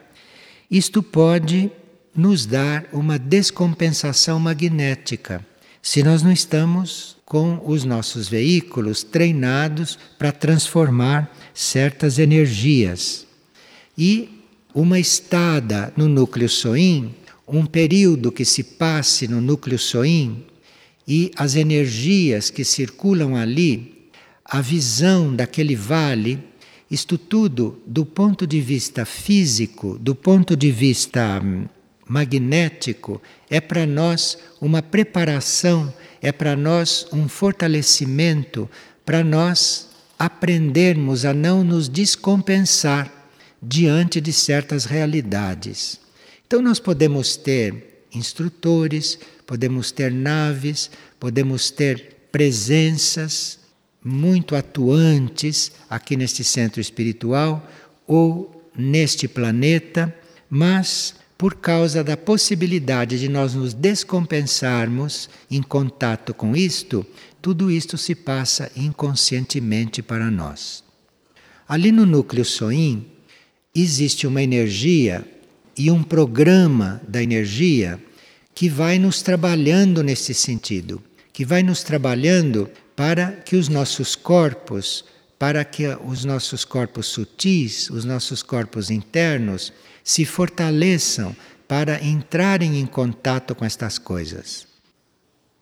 isto 0.71 1.03
pode 1.03 1.69
nos 2.15 2.47
dar 2.47 2.87
uma 2.93 3.19
descompensação 3.19 4.39
magnética, 4.39 5.45
se 5.83 6.03
nós 6.03 6.23
não 6.23 6.33
estamos 6.33 7.17
com 7.25 7.63
os 7.65 7.85
nossos 7.85 8.29
veículos 8.29 9.03
treinados 9.03 9.99
para 10.19 10.33
transformar 10.33 11.35
certas 11.55 12.19
energias. 12.19 13.27
E 13.97 14.41
uma 14.75 14.99
estada 14.99 15.93
no 15.97 16.09
núcleo 16.09 16.49
SOIM, 16.49 17.15
um 17.47 17.67
período 17.67 18.33
que 18.33 18.45
se 18.45 18.63
passe 18.63 19.27
no 19.27 19.41
núcleo 19.41 19.79
SOIM 19.79 20.45
e 21.07 21.31
as 21.37 21.57
energias 21.57 22.51
que 22.51 22.65
circulam 22.65 23.37
ali 23.37 24.11
a 24.45 24.61
visão 24.61 25.35
daquele 25.35 25.77
vale, 25.77 26.39
isto 26.91 27.17
tudo 27.17 27.81
do 27.87 28.05
ponto 28.05 28.47
de 28.47 28.61
vista 28.61 29.05
físico, 29.05 29.97
do 29.99 30.15
ponto 30.15 30.57
de 30.57 30.71
vista 30.71 31.41
hum, 31.43 31.67
magnético, 32.11 33.23
é 33.49 33.61
para 33.61 33.87
nós 33.87 34.37
uma 34.61 34.83
preparação, 34.83 35.95
é 36.21 36.33
para 36.33 36.57
nós 36.57 37.07
um 37.13 37.29
fortalecimento, 37.29 38.69
para 39.07 39.23
nós 39.23 39.89
aprendermos 40.19 41.25
a 41.25 41.33
não 41.33 41.63
nos 41.63 41.89
descompensar 41.89 43.31
diante 43.63 44.21
de 44.21 44.33
certas 44.33 44.87
realidades. 44.87 46.01
Então, 46.45 46.61
nós 46.61 46.81
podemos 46.81 47.37
ter 47.37 48.05
instrutores, 48.13 49.17
podemos 49.47 49.93
ter 49.93 50.11
naves, 50.11 50.91
podemos 51.21 51.71
ter 51.71 52.27
presenças 52.33 53.61
muito 54.03 54.57
atuantes 54.57 55.71
aqui 55.89 56.17
neste 56.17 56.43
centro 56.43 56.81
espiritual 56.81 57.65
ou 58.05 58.69
neste 58.77 59.29
planeta, 59.29 60.13
mas 60.49 61.20
por 61.41 61.55
causa 61.55 62.05
da 62.05 62.19
possibilidade 62.19 63.19
de 63.19 63.27
nós 63.27 63.55
nos 63.55 63.73
descompensarmos 63.73 65.31
em 65.51 65.63
contato 65.63 66.35
com 66.35 66.55
isto, 66.55 67.07
tudo 67.41 67.71
isto 67.71 67.97
se 67.97 68.15
passa 68.15 68.71
inconscientemente 68.77 70.03
para 70.03 70.31
nós. 70.31 70.85
Ali 71.67 71.93
no 71.93 72.05
núcleo 72.05 72.45
Soim 72.45 73.07
existe 73.75 74.27
uma 74.27 74.43
energia 74.43 75.27
e 75.79 75.91
um 75.91 76.03
programa 76.03 77.01
da 77.09 77.23
energia 77.23 77.99
que 78.55 78.69
vai 78.69 78.99
nos 78.99 79.23
trabalhando 79.23 80.03
nesse 80.03 80.35
sentido, 80.35 81.03
que 81.33 81.47
vai 81.47 81.63
nos 81.63 81.83
trabalhando 81.83 82.69
para 82.95 83.33
que 83.33 83.57
os 83.57 83.67
nossos 83.71 84.15
corpos, 84.15 85.07
para 85.39 85.65
que 85.65 85.87
os 86.05 86.23
nossos 86.23 86.67
corpos 86.67 87.07
sutis, 87.07 87.89
os 87.89 88.05
nossos 88.05 88.43
corpos 88.43 88.91
internos, 88.91 89.73
se 90.03 90.25
fortaleçam 90.25 91.35
para 91.69 92.03
entrarem 92.05 92.81
em 92.81 92.87
contato 92.87 93.55
com 93.55 93.65
estas 93.65 93.99
coisas. 93.99 94.67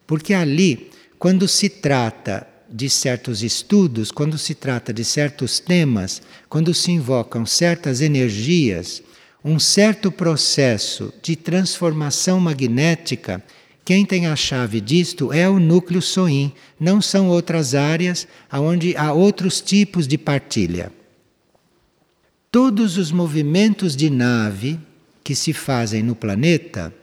Porque 0.07 0.33
ali, 0.33 0.91
quando 1.19 1.47
se 1.47 1.69
trata 1.69 2.47
de 2.71 2.89
certos 2.89 3.43
estudos, 3.43 4.11
quando 4.11 4.39
se 4.39 4.55
trata 4.55 4.93
de 4.93 5.05
certos 5.05 5.59
temas, 5.59 6.23
quando 6.49 6.73
se 6.73 6.91
invocam 6.91 7.45
certas 7.45 8.01
energias, 8.01 9.03
um 9.45 9.59
certo 9.59 10.11
processo 10.11 11.13
de 11.23 11.37
transformação 11.37 12.41
magnética 12.41 13.43
quem 13.89 14.05
tem 14.05 14.27
a 14.27 14.37
chave 14.37 14.83
disto 14.83 15.33
é 15.33 15.49
o 15.49 15.59
núcleo 15.59 16.03
SOIM, 16.03 16.53
não 16.79 17.01
são 17.01 17.31
outras 17.31 17.75
áreas 17.75 18.29
onde 18.53 18.95
há 18.95 19.15
outros 19.15 19.63
tipos 19.63 20.07
de 20.07 20.19
partilha. 20.19 20.93
Todos 22.51 22.97
os 22.97 23.13
movimentos 23.13 23.95
de 23.95 24.09
nave 24.09 24.81
que 25.23 25.35
se 25.35 25.53
fazem 25.53 26.03
no 26.03 26.15
planeta, 26.15 26.95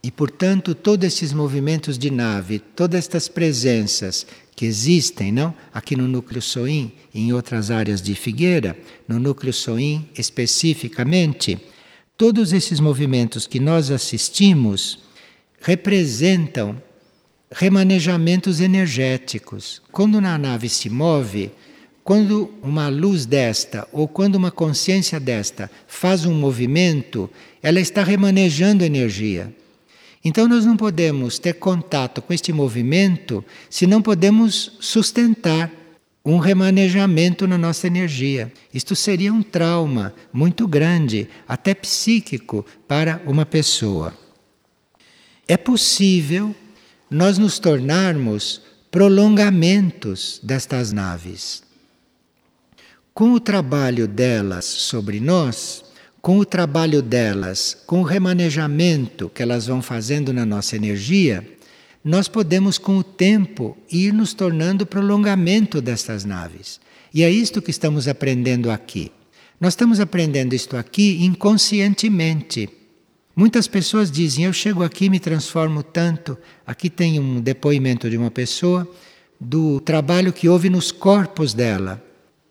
e 0.00 0.12
portanto 0.12 0.72
todos 0.76 1.04
esses 1.04 1.32
movimentos 1.32 1.98
de 1.98 2.08
nave, 2.08 2.60
todas 2.60 3.00
estas 3.00 3.26
presenças 3.26 4.24
que 4.54 4.64
existem, 4.64 5.32
não? 5.32 5.52
Aqui 5.74 5.96
no 5.96 6.06
núcleo 6.06 6.40
SOIM, 6.40 6.92
em 7.12 7.32
outras 7.32 7.72
áreas 7.72 8.00
de 8.00 8.14
Figueira, 8.14 8.78
no 9.08 9.18
núcleo 9.18 9.52
SOIM 9.52 10.08
especificamente, 10.16 11.58
todos 12.16 12.52
esses 12.52 12.78
movimentos 12.78 13.44
que 13.44 13.58
nós 13.58 13.90
assistimos 13.90 15.00
representam 15.60 16.80
remanejamentos 17.50 18.60
energéticos. 18.60 19.82
Quando 19.90 20.18
uma 20.18 20.38
nave 20.38 20.68
se 20.68 20.88
move, 20.88 21.50
quando 22.06 22.50
uma 22.62 22.88
luz 22.88 23.26
desta 23.26 23.86
ou 23.92 24.06
quando 24.08 24.36
uma 24.36 24.50
consciência 24.50 25.20
desta 25.20 25.70
faz 25.86 26.24
um 26.24 26.32
movimento, 26.32 27.28
ela 27.62 27.80
está 27.80 28.02
remanejando 28.02 28.84
energia. 28.84 29.52
Então 30.24 30.48
nós 30.48 30.64
não 30.64 30.76
podemos 30.76 31.38
ter 31.38 31.54
contato 31.54 32.22
com 32.22 32.32
este 32.32 32.52
movimento 32.52 33.44
se 33.68 33.86
não 33.86 34.00
podemos 34.00 34.78
sustentar 34.80 35.70
um 36.24 36.38
remanejamento 36.38 37.46
na 37.46 37.58
nossa 37.58 37.86
energia. 37.86 38.50
Isto 38.72 38.96
seria 38.96 39.32
um 39.32 39.42
trauma 39.42 40.14
muito 40.32 40.66
grande, 40.66 41.28
até 41.46 41.74
psíquico, 41.74 42.64
para 42.88 43.20
uma 43.26 43.44
pessoa 43.44 44.14
é 45.48 45.56
possível 45.56 46.54
nós 47.10 47.38
nos 47.38 47.58
tornarmos 47.58 48.62
prolongamentos 48.90 50.40
destas 50.42 50.92
naves. 50.92 51.62
Com 53.16 53.32
o 53.32 53.40
trabalho 53.40 54.06
delas 54.06 54.66
sobre 54.66 55.20
nós, 55.20 55.82
com 56.20 56.38
o 56.38 56.44
trabalho 56.44 57.00
delas, 57.00 57.74
com 57.86 58.00
o 58.00 58.04
remanejamento 58.04 59.30
que 59.30 59.42
elas 59.42 59.66
vão 59.66 59.80
fazendo 59.80 60.34
na 60.34 60.44
nossa 60.44 60.76
energia, 60.76 61.42
nós 62.04 62.28
podemos 62.28 62.76
com 62.76 62.98
o 62.98 63.02
tempo 63.02 63.74
ir 63.90 64.12
nos 64.12 64.34
tornando 64.34 64.84
prolongamento 64.84 65.80
destas 65.80 66.26
naves. 66.26 66.78
E 67.14 67.22
é 67.22 67.30
isto 67.30 67.62
que 67.62 67.70
estamos 67.70 68.06
aprendendo 68.06 68.70
aqui. 68.70 69.10
Nós 69.58 69.72
estamos 69.72 69.98
aprendendo 69.98 70.52
isto 70.52 70.76
aqui 70.76 71.24
inconscientemente. 71.24 72.68
Muitas 73.34 73.66
pessoas 73.66 74.10
dizem: 74.10 74.44
Eu 74.44 74.52
chego 74.52 74.82
aqui 74.82 75.08
me 75.08 75.18
transformo 75.18 75.82
tanto. 75.82 76.36
Aqui 76.66 76.90
tem 76.90 77.18
um 77.18 77.40
depoimento 77.40 78.10
de 78.10 78.18
uma 78.18 78.30
pessoa 78.30 78.86
do 79.40 79.80
trabalho 79.80 80.34
que 80.34 80.50
houve 80.50 80.68
nos 80.68 80.92
corpos 80.92 81.54
dela, 81.54 82.04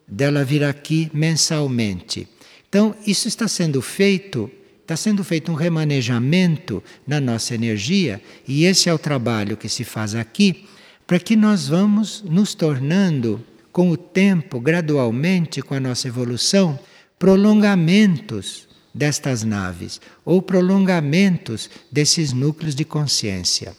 dela 0.08 0.44
vir 0.44 0.64
aqui 0.64 1.10
mensalmente. 1.14 2.28
Então, 2.68 2.96
isso 3.06 3.28
está 3.28 3.48
sendo 3.48 3.82
feito, 3.82 4.52
está 4.82 4.96
sendo 4.98 5.24
feito 5.24 5.52
um 5.52 5.56
remanejamento 5.56 6.84
na 7.08 7.20
nossa 7.20 7.56
energia, 7.56 8.22
e 8.48 8.66
esse 8.66 8.90
é 8.90 8.94
o 8.94 9.00
trabalho 9.00 9.58
que 9.58 9.70
se 9.70 9.84
faz 9.84 10.14
aqui, 10.14 10.66
para 11.08 11.20
que 11.20 11.36
nós 11.36 11.68
vamos 11.68 12.24
nos 12.24 12.54
tornando, 12.54 13.44
com 13.72 13.92
o 13.92 13.98
tempo, 13.98 14.60
gradualmente, 14.60 15.62
com 15.62 15.74
a 15.74 15.80
nossa 15.80 16.08
evolução, 16.08 16.80
prolongamentos 17.20 18.68
destas 18.94 19.44
naves, 19.44 20.00
ou 20.24 20.42
prolongamentos 20.42 21.70
desses 21.92 22.32
núcleos 22.32 22.74
de 22.74 22.86
consciência. 22.86 23.76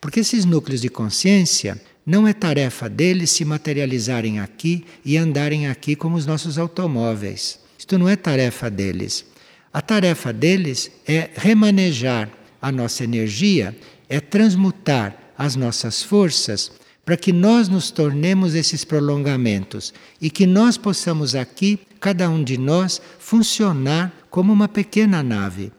Porque 0.00 0.20
esses 0.20 0.44
núcleos 0.44 0.80
de 0.80 0.88
consciência 0.88 1.80
não 2.10 2.26
é 2.26 2.32
tarefa 2.32 2.88
deles 2.88 3.30
se 3.30 3.44
materializarem 3.44 4.40
aqui 4.40 4.84
e 5.04 5.16
andarem 5.16 5.68
aqui 5.68 5.94
como 5.94 6.16
os 6.16 6.26
nossos 6.26 6.58
automóveis. 6.58 7.60
Isto 7.78 7.96
não 7.96 8.08
é 8.08 8.16
tarefa 8.16 8.68
deles. 8.68 9.24
A 9.72 9.80
tarefa 9.80 10.32
deles 10.32 10.90
é 11.06 11.30
remanejar 11.36 12.28
a 12.60 12.72
nossa 12.72 13.04
energia, 13.04 13.76
é 14.08 14.18
transmutar 14.18 15.16
as 15.38 15.54
nossas 15.54 16.02
forças 16.02 16.72
para 17.04 17.16
que 17.16 17.32
nós 17.32 17.68
nos 17.68 17.92
tornemos 17.92 18.56
esses 18.56 18.84
prolongamentos 18.84 19.94
e 20.20 20.28
que 20.30 20.48
nós 20.48 20.76
possamos 20.76 21.36
aqui, 21.36 21.78
cada 22.00 22.28
um 22.28 22.42
de 22.42 22.58
nós, 22.58 23.00
funcionar 23.20 24.12
como 24.28 24.52
uma 24.52 24.66
pequena 24.66 25.22
nave. 25.22 25.70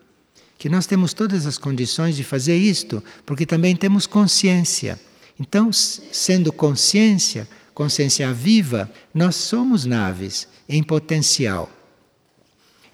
Que 0.58 0.70
nós 0.70 0.86
temos 0.86 1.14
todas 1.14 1.46
as 1.46 1.58
condições 1.58 2.16
de 2.16 2.24
fazer 2.24 2.56
isto, 2.56 3.04
porque 3.26 3.46
também 3.46 3.76
temos 3.76 4.08
consciência. 4.08 4.98
Então, 5.42 5.72
sendo 5.74 6.54
consciência, 6.54 7.48
consciência 7.74 8.32
viva, 8.32 8.88
nós 9.12 9.36
somos 9.36 9.88
naves 9.88 10.48
em 10.70 10.84
potencial. 10.84 11.68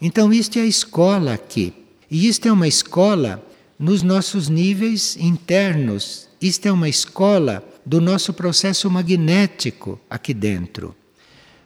Então, 0.02 0.32
isto 0.32 0.58
é 0.58 0.62
a 0.62 0.66
escola 0.66 1.34
aqui. 1.34 1.74
E 2.10 2.26
isto 2.26 2.48
é 2.48 2.52
uma 2.52 2.66
escola 2.66 3.46
nos 3.78 4.02
nossos 4.02 4.48
níveis 4.48 5.18
internos. 5.18 6.30
Isto 6.42 6.68
é 6.68 6.72
uma 6.72 6.88
escola 6.88 7.62
do 7.86 8.00
nosso 8.00 8.32
processo 8.32 8.90
magnético 8.90 10.00
aqui 10.10 10.34
dentro. 10.34 10.96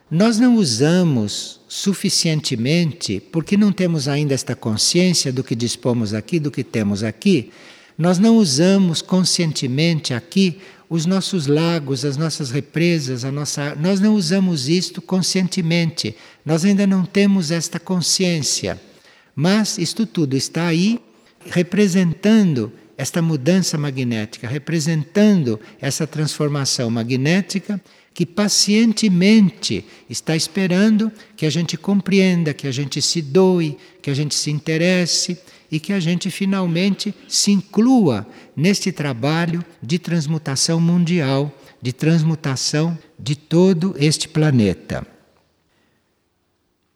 Nós 0.10 0.40
não 0.40 0.56
usamos 0.56 1.62
suficientemente, 1.70 3.20
porque 3.32 3.56
não 3.56 3.72
temos 3.72 4.08
ainda 4.08 4.34
esta 4.34 4.56
consciência 4.56 5.32
do 5.32 5.44
que 5.44 5.56
dispomos 5.56 6.16
aqui, 6.16 6.40
do 6.40 6.50
que 6.50 6.64
temos 6.64 7.04
aqui, 7.04 7.52
nós 7.98 8.20
não 8.20 8.38
usamos 8.38 9.02
conscientemente 9.02 10.14
aqui 10.14 10.60
os 10.90 11.06
nossos 11.06 11.48
lagos, 11.48 12.04
as 12.04 12.18
nossas 12.18 12.52
represas, 12.52 13.24
a 13.24 13.32
nossa, 13.32 13.76
nós 13.76 14.02
não 14.02 14.14
usamos 14.14 14.68
isto 14.68 15.02
conscientemente. 15.02 16.16
Nós 16.46 16.66
ainda 16.66 16.86
não 16.86 17.06
temos 17.06 17.50
esta 17.50 17.80
consciência. 17.80 18.78
Mas 19.34 19.78
isto 19.78 20.06
tudo 20.06 20.36
está 20.36 20.68
aí 20.68 21.00
representando 21.46 22.74
esta 22.98 23.22
mudança 23.22 23.78
magnética, 23.78 24.48
representando 24.48 25.60
essa 25.80 26.06
transformação 26.06 26.90
magnética 26.92 27.82
que 28.14 28.26
pacientemente 28.26 29.86
está 30.10 30.36
esperando 30.36 31.12
que 31.36 31.46
a 31.46 31.50
gente 31.50 31.78
compreenda, 31.78 32.54
que 32.54 32.68
a 32.68 32.72
gente 32.72 33.02
se 33.02 33.22
doe, 33.22 33.78
que 34.02 34.10
a 34.10 34.14
gente 34.14 34.36
se 34.36 34.52
interesse 34.52 35.38
e 35.72 35.80
que 35.80 35.94
a 35.94 36.00
gente 36.00 36.30
finalmente 36.30 37.16
se 37.28 37.52
inclua 37.52 38.28
neste 38.56 38.92
trabalho 38.92 39.64
de 39.82 39.98
transmutação 39.98 40.82
mundial, 40.82 41.56
de 41.82 41.94
transmutação 41.94 42.98
de 43.18 43.36
todo 43.36 43.96
este 43.98 44.28
planeta. 44.28 45.08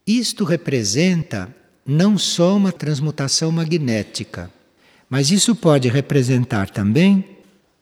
Isto 0.06 0.44
representa 0.44 1.56
não 1.86 2.18
só 2.18 2.58
uma 2.58 2.72
transmutação 2.72 3.52
magnética, 3.52 4.52
mas 5.10 5.32
isso 5.32 5.56
pode 5.56 5.88
representar 5.88 6.70
também 6.70 7.24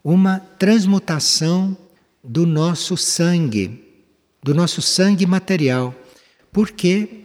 uma 0.04 0.40
transmutação 0.40 1.76
do 2.24 2.46
nosso 2.46 2.96
sangue, 2.96 3.84
do 4.42 4.54
nosso 4.54 4.82
sangue 4.82 5.26
material, 5.26 5.96
porque 6.52 7.24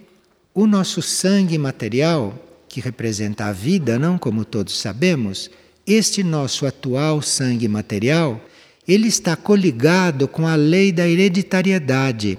o 0.54 0.66
nosso 0.66 1.02
sangue 1.02 1.58
material, 1.58 2.34
que 2.68 2.80
representa 2.80 3.46
a 3.46 3.52
vida, 3.52 3.98
não 3.98 4.18
como 4.18 4.44
todos 4.44 4.78
sabemos, 4.78 5.50
este 5.86 6.22
nosso 6.22 6.66
atual 6.66 7.22
sangue 7.22 7.66
material, 7.66 8.40
ele 8.86 9.08
está 9.08 9.36
coligado 9.36 10.28
com 10.28 10.46
a 10.46 10.54
lei 10.54 10.92
da 10.92 11.08
hereditariedade, 11.08 12.38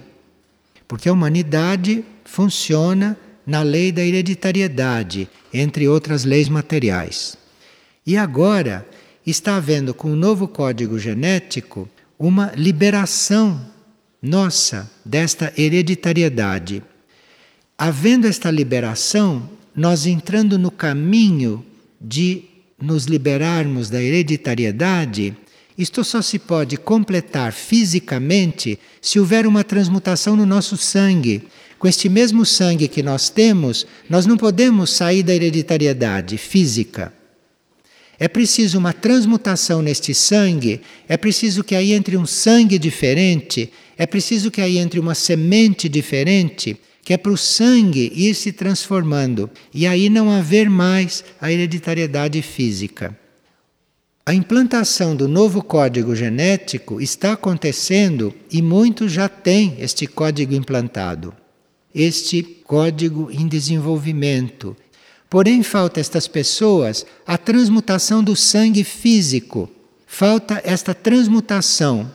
porque 0.88 1.10
a 1.10 1.14
humanidade 1.14 2.04
funciona 2.24 3.18
na 3.46 3.62
lei 3.64 3.92
da 3.92 4.04
hereditariedade, 4.04 5.28
entre 5.54 5.88
outras 5.88 6.24
leis 6.24 6.48
materiais. 6.48 7.36
E 8.06 8.16
agora 8.18 8.88
está 9.26 9.56
havendo 9.56 9.94
com 9.94 10.12
o 10.12 10.16
novo 10.16 10.48
código 10.48 10.98
genético 11.00 11.90
uma 12.18 12.52
liberação 12.56 13.60
nossa 14.22 14.90
desta 15.06 15.54
hereditariedade. 15.58 16.84
Havendo 17.78 18.28
esta 18.28 18.52
liberação, 18.52 19.50
nós 19.80 20.06
entrando 20.06 20.60
no 20.60 20.70
caminho 20.70 21.66
de 22.02 22.44
nos 22.82 23.06
liberarmos 23.06 23.90
da 23.90 24.04
hereditariedade, 24.04 25.34
isto 25.78 26.04
só 26.04 26.22
se 26.22 26.38
pode 26.38 26.76
completar 26.76 27.54
fisicamente 27.54 28.78
se 29.02 29.22
houver 29.22 29.48
uma 29.48 29.64
transmutação 29.64 30.36
no 30.36 30.46
nosso 30.46 30.76
sangue. 30.76 31.44
Com 31.80 31.88
este 31.88 32.10
mesmo 32.10 32.46
sangue 32.46 32.90
que 32.90 33.02
nós 33.02 33.30
temos, 33.30 33.88
nós 34.10 34.26
não 34.26 34.36
podemos 34.36 34.90
sair 34.90 35.24
da 35.24 35.34
hereditariedade 35.34 36.38
física. 36.38 37.14
É 38.20 38.28
preciso 38.28 38.78
uma 38.78 38.92
transmutação 38.92 39.82
neste 39.82 40.14
sangue, 40.14 40.82
é 41.08 41.16
preciso 41.16 41.64
que 41.64 41.74
aí 41.74 41.94
entre 41.94 42.18
um 42.18 42.26
sangue 42.26 42.78
diferente, 42.78 43.72
é 43.98 44.06
preciso 44.06 44.52
que 44.52 44.60
aí 44.60 44.78
entre 44.78 45.00
uma 45.00 45.16
semente 45.16 45.88
diferente, 45.88 46.78
que 47.04 47.14
é 47.14 47.18
para 47.18 47.32
o 47.32 47.38
sangue 47.38 48.12
ir 48.16 48.34
se 48.36 48.52
transformando 48.52 49.50
e 49.74 49.88
aí 49.88 50.10
não 50.10 50.32
haver 50.32 50.70
mais 50.70 51.24
a 51.40 51.52
hereditariedade 51.52 52.42
física. 52.42 53.18
A 54.26 54.34
implantação 54.34 55.16
do 55.16 55.28
novo 55.28 55.64
código 55.64 56.16
genético 56.16 57.02
está 57.02 57.34
acontecendo 57.34 58.34
e 58.52 58.62
muitos 58.62 59.12
já 59.12 59.28
têm 59.28 59.76
este 59.80 60.06
código 60.06 60.54
implantado, 60.54 61.34
este 61.94 62.44
código 62.44 63.30
em 63.32 63.48
desenvolvimento, 63.48 64.76
Porém, 65.30 65.62
falta 65.62 66.00
estas 66.00 66.28
pessoas 66.28 67.06
a 67.26 67.38
transmutação 67.38 68.24
do 68.24 68.36
sangue 68.36 68.84
físico. 68.84 69.70
Falta 70.08 70.60
esta 70.66 70.94
transmutação. 70.96 72.12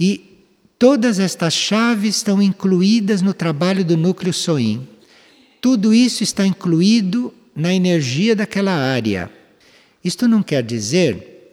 E 0.00 0.33
todas 0.78 1.18
estas 1.18 1.54
chaves 1.54 2.16
estão 2.16 2.42
incluídas 2.42 3.22
no 3.22 3.32
trabalho 3.32 3.84
do 3.84 3.96
núcleo 3.96 4.32
Soim. 4.32 4.88
Tudo 5.60 5.94
isso 5.94 6.22
está 6.22 6.46
incluído 6.46 7.32
na 7.54 7.72
energia 7.72 8.36
daquela 8.36 8.72
área. 8.72 9.30
Isto 10.04 10.28
não 10.28 10.42
quer 10.42 10.62
dizer 10.62 11.52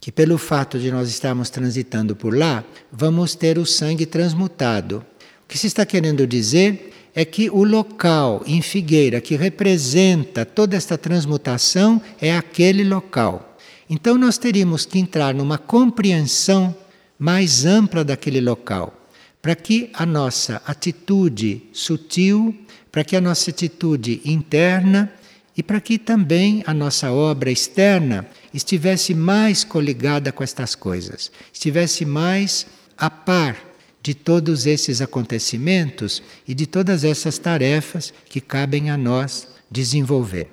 que, 0.00 0.10
pelo 0.10 0.38
fato 0.38 0.78
de 0.78 0.90
nós 0.90 1.08
estarmos 1.08 1.50
transitando 1.50 2.16
por 2.16 2.36
lá, 2.36 2.64
vamos 2.90 3.34
ter 3.34 3.58
o 3.58 3.66
sangue 3.66 4.06
transmutado. 4.06 5.04
O 5.44 5.48
que 5.48 5.58
se 5.58 5.68
está 5.68 5.86
querendo 5.86 6.26
dizer 6.26 6.92
é 7.14 7.24
que 7.24 7.48
o 7.48 7.64
local 7.64 8.42
em 8.46 8.60
Figueira 8.60 9.20
que 9.20 9.36
representa 9.36 10.44
toda 10.44 10.76
esta 10.76 10.98
transmutação 10.98 12.02
é 12.20 12.36
aquele 12.36 12.84
local. 12.84 13.56
Então 13.88 14.18
nós 14.18 14.36
teríamos 14.36 14.84
que 14.84 14.98
entrar 14.98 15.32
numa 15.32 15.56
compreensão 15.56 16.76
mais 17.18 17.64
ampla 17.64 18.04
daquele 18.04 18.40
local, 18.40 19.08
para 19.40 19.54
que 19.54 19.90
a 19.94 20.04
nossa 20.04 20.60
atitude 20.66 21.62
sutil, 21.72 22.54
para 22.90 23.04
que 23.04 23.16
a 23.16 23.20
nossa 23.20 23.50
atitude 23.50 24.20
interna 24.24 25.12
e 25.56 25.62
para 25.62 25.80
que 25.80 25.98
também 25.98 26.62
a 26.66 26.74
nossa 26.74 27.10
obra 27.10 27.50
externa 27.50 28.26
estivesse 28.52 29.14
mais 29.14 29.64
coligada 29.64 30.30
com 30.30 30.44
estas 30.44 30.74
coisas, 30.74 31.30
estivesse 31.52 32.04
mais 32.04 32.66
a 32.96 33.08
par 33.08 33.56
de 34.02 34.14
todos 34.14 34.66
esses 34.66 35.00
acontecimentos 35.00 36.22
e 36.46 36.54
de 36.54 36.66
todas 36.66 37.04
essas 37.04 37.38
tarefas 37.38 38.12
que 38.28 38.40
cabem 38.40 38.90
a 38.90 38.96
nós 38.96 39.48
desenvolver. 39.70 40.48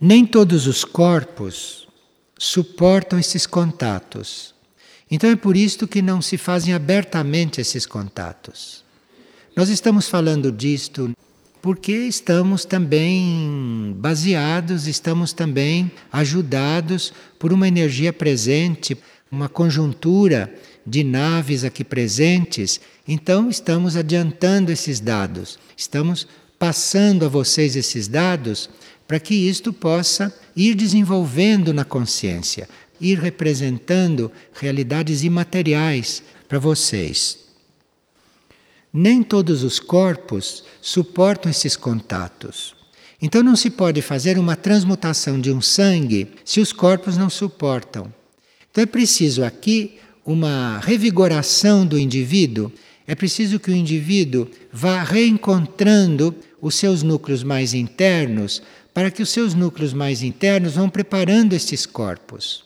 Nem 0.00 0.26
todos 0.26 0.66
os 0.66 0.84
corpos 0.84 1.83
suportam 2.44 3.18
esses 3.18 3.46
contatos. 3.46 4.54
Então 5.10 5.30
é 5.30 5.36
por 5.36 5.56
isto 5.56 5.86
que 5.88 6.02
não 6.02 6.20
se 6.20 6.36
fazem 6.36 6.74
abertamente 6.74 7.60
esses 7.60 7.86
contatos. 7.86 8.84
Nós 9.56 9.68
estamos 9.68 10.08
falando 10.08 10.50
disto 10.50 11.12
porque 11.62 11.92
estamos 11.92 12.64
também 12.64 13.94
baseados, 13.96 14.86
estamos 14.86 15.32
também 15.32 15.90
ajudados 16.12 17.12
por 17.38 17.52
uma 17.52 17.66
energia 17.66 18.12
presente, 18.12 18.96
uma 19.30 19.48
conjuntura 19.48 20.54
de 20.86 21.02
naves 21.02 21.64
aqui 21.64 21.82
presentes, 21.82 22.80
então 23.08 23.48
estamos 23.48 23.96
adiantando 23.96 24.70
esses 24.70 25.00
dados, 25.00 25.58
estamos 25.74 26.28
passando 26.58 27.24
a 27.24 27.28
vocês 27.28 27.76
esses 27.76 28.06
dados 28.06 28.68
para 29.06 29.20
que 29.20 29.34
isto 29.34 29.72
possa 29.72 30.34
ir 30.56 30.74
desenvolvendo 30.74 31.72
na 31.72 31.84
consciência, 31.84 32.68
ir 33.00 33.18
representando 33.18 34.30
realidades 34.54 35.22
imateriais 35.22 36.22
para 36.48 36.58
vocês. 36.58 37.38
Nem 38.92 39.22
todos 39.22 39.64
os 39.64 39.80
corpos 39.80 40.64
suportam 40.80 41.50
esses 41.50 41.76
contatos. 41.76 42.74
Então 43.20 43.42
não 43.42 43.56
se 43.56 43.70
pode 43.70 44.00
fazer 44.02 44.38
uma 44.38 44.54
transmutação 44.54 45.40
de 45.40 45.50
um 45.50 45.60
sangue 45.60 46.28
se 46.44 46.60
os 46.60 46.72
corpos 46.72 47.16
não 47.16 47.28
suportam. 47.28 48.12
Então 48.70 48.82
é 48.82 48.86
preciso 48.86 49.44
aqui 49.44 49.98
uma 50.24 50.78
revigoração 50.78 51.86
do 51.86 51.98
indivíduo, 51.98 52.72
é 53.06 53.14
preciso 53.14 53.60
que 53.60 53.70
o 53.70 53.74
indivíduo 53.74 54.48
vá 54.72 55.02
reencontrando 55.02 56.34
os 56.60 56.74
seus 56.74 57.02
núcleos 57.02 57.42
mais 57.42 57.74
internos, 57.74 58.62
para 58.94 59.10
que 59.10 59.22
os 59.22 59.28
seus 59.28 59.52
núcleos 59.52 59.92
mais 59.92 60.22
internos 60.22 60.74
vão 60.74 60.88
preparando 60.88 61.52
estes 61.52 61.84
corpos. 61.84 62.64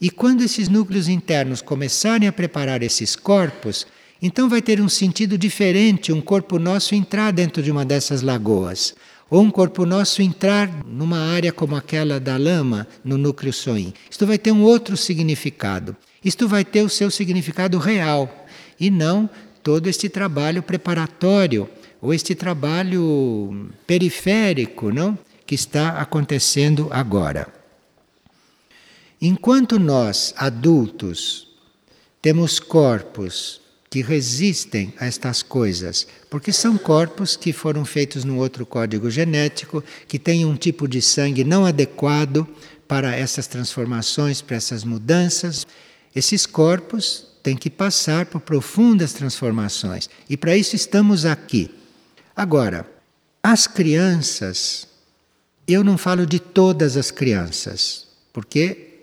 E 0.00 0.10
quando 0.10 0.42
esses 0.42 0.68
núcleos 0.68 1.06
internos 1.06 1.60
começarem 1.60 2.26
a 2.26 2.32
preparar 2.32 2.82
esses 2.82 3.14
corpos, 3.14 3.86
então 4.20 4.48
vai 4.48 4.62
ter 4.62 4.80
um 4.80 4.88
sentido 4.88 5.36
diferente 5.36 6.12
um 6.12 6.20
corpo 6.20 6.58
nosso 6.58 6.94
entrar 6.94 7.30
dentro 7.30 7.62
de 7.62 7.70
uma 7.70 7.84
dessas 7.84 8.22
lagoas, 8.22 8.94
ou 9.28 9.42
um 9.42 9.50
corpo 9.50 9.84
nosso 9.84 10.22
entrar 10.22 10.70
numa 10.86 11.18
área 11.18 11.52
como 11.52 11.76
aquela 11.76 12.18
da 12.18 12.36
lama 12.36 12.86
no 13.04 13.18
núcleo 13.18 13.52
soim. 13.52 13.92
Isto 14.10 14.26
vai 14.26 14.38
ter 14.38 14.52
um 14.52 14.62
outro 14.62 14.96
significado. 14.96 15.94
Isto 16.24 16.48
vai 16.48 16.64
ter 16.64 16.82
o 16.82 16.88
seu 16.88 17.10
significado 17.10 17.78
real 17.78 18.46
e 18.80 18.90
não 18.90 19.28
todo 19.62 19.88
este 19.88 20.08
trabalho 20.08 20.62
preparatório 20.62 21.68
ou 22.00 22.14
este 22.14 22.34
trabalho 22.34 23.70
periférico, 23.86 24.92
não? 24.92 25.18
Que 25.46 25.54
está 25.54 26.00
acontecendo 26.00 26.88
agora. 26.90 27.46
Enquanto 29.20 29.78
nós, 29.78 30.34
adultos, 30.36 31.48
temos 32.20 32.58
corpos 32.58 33.60
que 33.88 34.02
resistem 34.02 34.92
a 34.98 35.06
estas 35.06 35.42
coisas, 35.42 36.06
porque 36.28 36.52
são 36.52 36.76
corpos 36.76 37.36
que 37.36 37.52
foram 37.52 37.84
feitos 37.84 38.24
num 38.24 38.36
outro 38.36 38.66
código 38.66 39.10
genético, 39.10 39.82
que 40.06 40.18
têm 40.18 40.44
um 40.44 40.56
tipo 40.56 40.86
de 40.86 41.00
sangue 41.00 41.44
não 41.44 41.64
adequado 41.64 42.46
para 42.86 43.14
essas 43.14 43.46
transformações, 43.46 44.42
para 44.42 44.56
essas 44.56 44.84
mudanças. 44.84 45.66
Esses 46.14 46.46
corpos 46.46 47.26
têm 47.42 47.56
que 47.56 47.70
passar 47.70 48.26
por 48.26 48.40
profundas 48.40 49.12
transformações 49.12 50.10
e 50.28 50.36
para 50.36 50.56
isso 50.56 50.74
estamos 50.74 51.24
aqui. 51.24 51.70
Agora, 52.34 52.86
as 53.42 53.66
crianças, 53.66 54.88
eu 55.66 55.82
não 55.82 55.98
falo 55.98 56.26
de 56.26 56.38
todas 56.38 56.96
as 56.96 57.10
crianças, 57.10 58.06
porque 58.32 59.00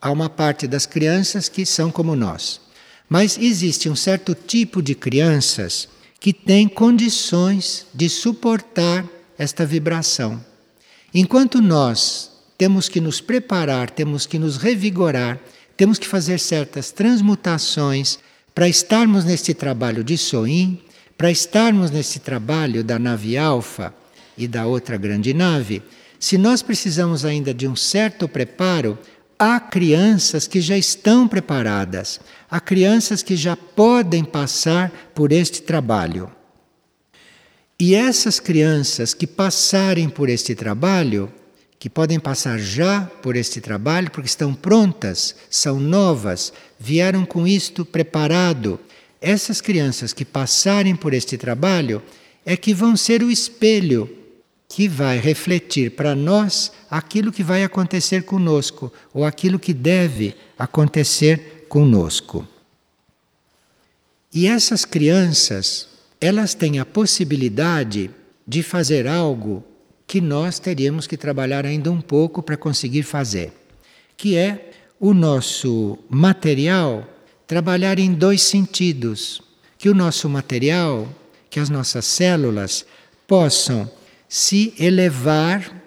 há 0.00 0.10
uma 0.10 0.28
parte 0.28 0.66
das 0.66 0.86
crianças 0.86 1.48
que 1.48 1.66
são 1.66 1.90
como 1.90 2.14
nós. 2.14 2.60
Mas 3.08 3.38
existe 3.38 3.88
um 3.88 3.96
certo 3.96 4.34
tipo 4.34 4.82
de 4.82 4.94
crianças 4.94 5.88
que 6.18 6.32
têm 6.32 6.68
condições 6.68 7.86
de 7.94 8.08
suportar 8.08 9.04
esta 9.38 9.64
vibração. 9.64 10.44
Enquanto 11.14 11.60
nós 11.60 12.30
temos 12.58 12.88
que 12.88 13.00
nos 13.00 13.20
preparar, 13.20 13.90
temos 13.90 14.26
que 14.26 14.38
nos 14.38 14.56
revigorar 14.56 15.40
temos 15.76 15.98
que 15.98 16.08
fazer 16.08 16.40
certas 16.40 16.90
transmutações 16.90 18.18
para 18.54 18.68
estarmos 18.68 19.24
nesse 19.24 19.52
trabalho 19.52 20.02
de 20.02 20.16
Soim, 20.16 20.80
para 21.18 21.30
estarmos 21.30 21.90
nesse 21.90 22.18
trabalho 22.18 22.82
da 22.82 22.98
nave 22.98 23.36
Alfa 23.36 23.92
e 24.36 24.46
da 24.46 24.66
outra 24.66 24.96
grande 24.96 25.32
nave. 25.32 25.82
Se 26.18 26.38
nós 26.38 26.62
precisamos 26.62 27.24
ainda 27.24 27.52
de 27.52 27.68
um 27.68 27.76
certo 27.76 28.28
preparo, 28.28 28.98
há 29.38 29.60
crianças 29.60 30.46
que 30.46 30.60
já 30.60 30.76
estão 30.76 31.28
preparadas, 31.28 32.20
há 32.50 32.58
crianças 32.60 33.22
que 33.22 33.36
já 33.36 33.56
podem 33.56 34.24
passar 34.24 34.90
por 35.14 35.32
este 35.32 35.62
trabalho. 35.62 36.30
E 37.78 37.94
essas 37.94 38.40
crianças 38.40 39.12
que 39.12 39.26
passarem 39.26 40.08
por 40.08 40.30
este 40.30 40.54
trabalho, 40.54 41.30
que 41.78 41.90
podem 41.90 42.18
passar 42.18 42.58
já 42.58 43.02
por 43.22 43.36
este 43.36 43.60
trabalho, 43.60 44.10
porque 44.10 44.28
estão 44.28 44.54
prontas, 44.54 45.36
são 45.50 45.78
novas, 45.78 46.52
vieram 46.80 47.26
com 47.26 47.46
isto 47.46 47.84
preparado. 47.84 48.80
Essas 49.20 49.60
crianças 49.60 50.14
que 50.14 50.24
passarem 50.24 50.96
por 50.96 51.12
este 51.12 51.36
trabalho 51.36 52.02
é 52.46 52.56
que 52.56 52.72
vão 52.72 52.96
ser 52.96 53.22
o 53.22 53.30
espelho 53.30 54.08
que 54.68 54.88
vai 54.88 55.18
refletir 55.18 55.92
para 55.92 56.14
nós 56.14 56.72
aquilo 56.90 57.32
que 57.32 57.42
vai 57.42 57.62
acontecer 57.62 58.24
conosco, 58.24 58.92
ou 59.14 59.24
aquilo 59.24 59.58
que 59.58 59.72
deve 59.72 60.34
acontecer 60.58 61.66
conosco. 61.68 62.46
E 64.32 64.46
essas 64.46 64.84
crianças, 64.84 65.88
elas 66.20 66.54
têm 66.54 66.78
a 66.78 66.84
possibilidade 66.84 68.10
de 68.46 68.62
fazer 68.62 69.06
algo 69.06 69.64
que 70.06 70.20
nós 70.20 70.58
teríamos 70.58 71.06
que 71.06 71.16
trabalhar 71.16 71.64
ainda 71.64 71.90
um 71.90 72.00
pouco 72.00 72.42
para 72.42 72.56
conseguir 72.56 73.02
fazer, 73.02 73.52
que 74.16 74.36
é 74.36 74.70
o 75.00 75.12
nosso 75.12 75.98
material 76.08 77.06
trabalhar 77.46 77.98
em 77.98 78.12
dois 78.12 78.42
sentidos, 78.42 79.40
que 79.78 79.88
o 79.88 79.94
nosso 79.94 80.28
material, 80.28 81.08
que 81.48 81.60
as 81.60 81.70
nossas 81.70 82.04
células 82.04 82.84
possam 83.26 83.90
se 84.28 84.74
elevar 84.78 85.82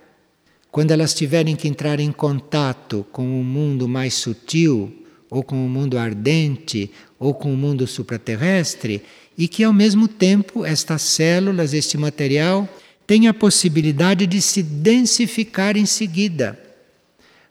quando 0.71 0.91
elas 0.91 1.13
tiverem 1.13 1.56
que 1.56 1.67
entrar 1.67 1.99
em 1.99 2.12
contato 2.12 3.06
com 3.12 3.23
o 3.23 3.39
um 3.39 3.43
mundo 3.43 3.88
mais 3.88 4.13
sutil, 4.13 4.93
ou 5.30 5.43
com 5.43 5.56
o 5.56 5.65
um 5.65 5.69
mundo 5.69 5.97
ardente, 5.97 6.91
ou 7.17 7.34
com 7.34 7.49
o 7.49 7.54
um 7.54 7.58
mundo 7.58 7.86
supraterrestre, 7.88 9.02
e 9.38 9.47
que 9.47 9.63
ao 9.63 9.73
mesmo 9.73 10.08
tempo 10.08 10.65
estas 10.65 11.02
células, 11.02 11.73
este 11.73 11.97
material, 11.97 12.67
tem 13.08 13.28
a 13.28 13.34
possibilidade 13.34 14.28
de 14.28 14.41
se 14.41 14.62
densificar 14.62 15.75
em 15.75 15.86
seguida, 15.86 16.60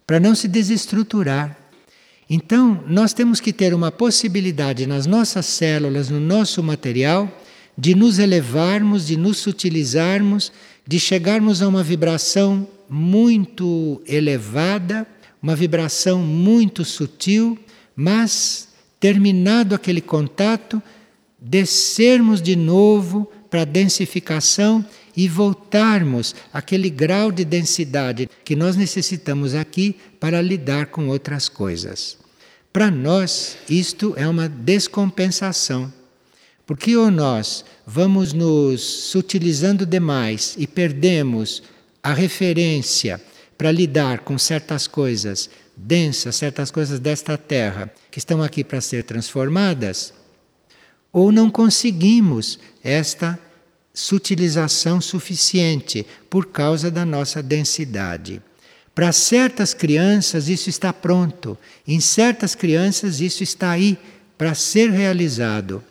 para 0.07 0.21
não 0.21 0.35
se 0.35 0.47
desestruturar. 0.47 1.57
Então, 2.31 2.85
nós 2.87 3.13
temos 3.13 3.41
que 3.41 3.53
ter 3.53 3.75
uma 3.75 3.91
possibilidade 3.91 4.87
nas 4.87 5.07
nossas 5.07 5.47
células, 5.47 6.11
no 6.11 6.21
nosso 6.21 6.63
material, 6.63 7.29
de 7.77 7.95
nos 7.95 8.19
elevarmos, 8.19 9.07
de 9.07 9.17
nos 9.17 9.39
sutilizarmos, 9.39 10.53
de 10.89 10.99
chegarmos 10.99 11.61
a 11.61 11.69
uma 11.69 11.83
vibração 11.83 12.67
muito 12.89 14.01
elevada, 14.07 15.07
uma 15.43 15.55
vibração 15.55 16.21
muito 16.21 16.83
sutil, 16.83 17.59
mas 17.95 18.69
terminado 18.99 19.75
aquele 19.75 20.01
contato, 20.01 20.83
descermos 21.39 22.41
de 22.41 22.57
novo 22.57 23.31
para 23.51 23.63
a 23.63 23.67
densificação 23.67 24.83
e 25.15 25.29
voltarmos 25.29 26.35
àquele 26.55 26.89
grau 26.89 27.31
de 27.31 27.45
densidade 27.45 28.31
que 28.43 28.57
nós 28.57 28.75
necessitamos 28.75 29.55
aqui 29.55 29.95
para 30.19 30.41
lidar 30.41 30.87
com 30.87 31.09
outras 31.09 31.51
coisas. 31.51 32.17
Para 32.73 32.91
nós, 32.91 33.59
isto 33.69 34.15
é 34.17 34.27
uma 34.27 34.49
descompensação. 34.49 35.93
Porque 36.67 36.97
ou 36.97 37.11
nós 37.11 37.65
vamos 37.91 38.35
nos 38.35 38.83
sutilizando 38.83 39.87
demais 39.87 40.55
e 40.59 40.67
perdemos 40.67 41.63
a 42.03 42.13
referência 42.13 43.19
para 43.57 43.73
lidar 43.73 44.19
com 44.19 44.37
certas 44.37 44.87
coisas 44.87 45.49
densas, 45.75 46.37
certas 46.37 46.71
coisas 46.71 47.01
desta 47.01 47.39
terra 47.39 47.91
que 48.11 48.19
estão 48.19 48.43
aqui 48.43 48.63
para 48.63 48.83
ser 48.83 49.05
transformadas, 49.05 50.13
ou 51.11 51.33
não 51.33 51.51
conseguimos 51.51 52.59
esta 52.85 53.39
sutilização 53.95 55.01
suficiente 55.01 56.07
por 56.29 56.49
causa 56.49 56.91
da 56.91 57.07
nossa 57.07 57.43
densidade. 57.43 58.43
Para 58.95 59.13
certas 59.13 59.73
crianças 59.73 60.51
isso 60.51 60.69
está 60.69 60.93
pronto, 60.93 61.57
em 61.87 62.01
certas 62.01 62.55
crianças 62.55 63.23
isso 63.23 63.43
está 63.43 63.71
aí 63.71 63.97
para 64.37 64.55
ser 64.55 64.91
realizado. 64.91 65.83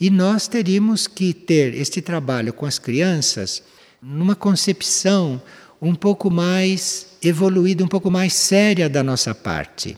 E 0.00 0.10
nós 0.10 0.48
teríamos 0.48 1.06
que 1.06 1.32
ter 1.32 1.74
este 1.74 2.02
trabalho 2.02 2.52
com 2.52 2.66
as 2.66 2.78
crianças 2.78 3.62
numa 4.02 4.34
concepção 4.34 5.40
um 5.80 5.94
pouco 5.94 6.30
mais 6.30 7.06
evoluída, 7.22 7.84
um 7.84 7.88
pouco 7.88 8.10
mais 8.10 8.32
séria 8.34 8.88
da 8.88 9.02
nossa 9.02 9.34
parte. 9.34 9.96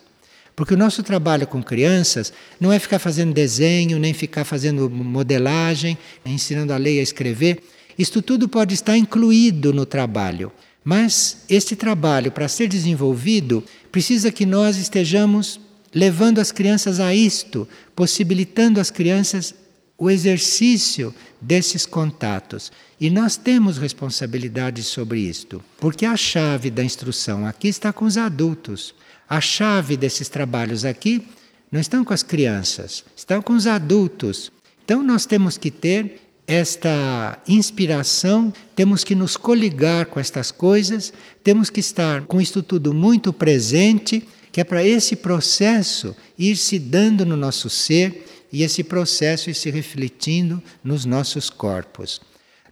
Porque 0.55 0.75
o 0.75 0.77
nosso 0.77 1.03
trabalho 1.03 1.47
com 1.47 1.63
crianças 1.63 2.33
não 2.59 2.73
é 2.73 2.79
ficar 2.79 2.99
fazendo 2.99 3.35
desenho, 3.35 3.99
nem 3.99 4.15
ficar 4.15 4.45
fazendo 4.45 4.89
modelagem, 4.89 5.99
ensinando 6.25 6.73
a 6.73 6.77
ler 6.77 6.97
e 6.97 7.01
a 7.01 7.03
escrever. 7.03 7.63
Isto 7.99 8.23
tudo 8.23 8.49
pode 8.49 8.75
estar 8.75 8.97
incluído 8.97 9.73
no 9.73 9.85
trabalho. 9.85 10.51
Mas 10.83 11.39
este 11.49 11.77
trabalho, 11.77 12.33
para 12.33 12.49
ser 12.49 12.69
desenvolvido, 12.69 13.63
precisa 13.93 14.33
que 14.33 14.47
nós 14.47 14.77
estejamos 14.77 15.61
levando 15.95 16.39
as 16.39 16.53
crianças 16.53 17.01
a 17.01 17.15
isto, 17.15 17.69
possibilitando 17.95 18.81
as 18.81 18.91
crianças 18.91 19.55
o 19.99 20.11
exercício 20.11 21.15
desses 21.41 21.87
contatos. 21.87 22.71
E 23.01 23.11
nós 23.11 23.37
temos 23.37 23.79
responsabilidade 23.79 24.83
sobre 24.83 25.21
isto, 25.21 25.63
porque 25.79 26.07
a 26.07 26.17
chave 26.17 26.71
da 26.71 26.85
instrução 26.85 27.47
aqui 27.47 27.69
está 27.69 27.93
com 27.93 28.05
os 28.05 28.17
adultos. 28.17 28.95
A 29.29 29.41
chave 29.41 29.97
desses 29.97 30.29
trabalhos 30.29 30.85
aqui 30.85 31.27
não 31.71 31.81
estão 31.81 32.05
com 32.05 32.15
as 32.15 32.23
crianças, 32.23 33.05
estão 33.17 33.43
com 33.43 33.55
os 33.55 33.67
adultos. 33.67 34.53
Então 34.85 35.03
nós 35.03 35.27
temos 35.27 35.59
que 35.59 35.71
ter 35.71 36.21
esta 36.47 37.43
inspiração, 37.49 38.53
temos 38.77 39.03
que 39.03 39.17
nos 39.17 39.37
coligar 39.37 40.07
com 40.07 40.21
estas 40.21 40.53
coisas, 40.53 41.13
temos 41.43 41.71
que 41.71 41.81
estar 41.81 42.23
com 42.23 42.41
isto 42.41 42.63
tudo 42.63 42.95
muito 42.95 43.33
presente, 43.33 44.27
que 44.53 44.61
é 44.61 44.65
para 44.65 44.85
esse 44.85 45.17
processo 45.17 46.15
ir 46.39 46.57
se 46.57 46.79
dando 46.79 47.27
no 47.27 47.37
nosso 47.37 47.69
ser 47.69 48.25
e 48.53 48.63
esse 48.63 48.83
processo 48.85 49.51
ir 49.51 49.55
se 49.55 49.71
refletindo 49.71 50.63
nos 50.83 51.05
nossos 51.05 51.51
corpos. 51.51 52.21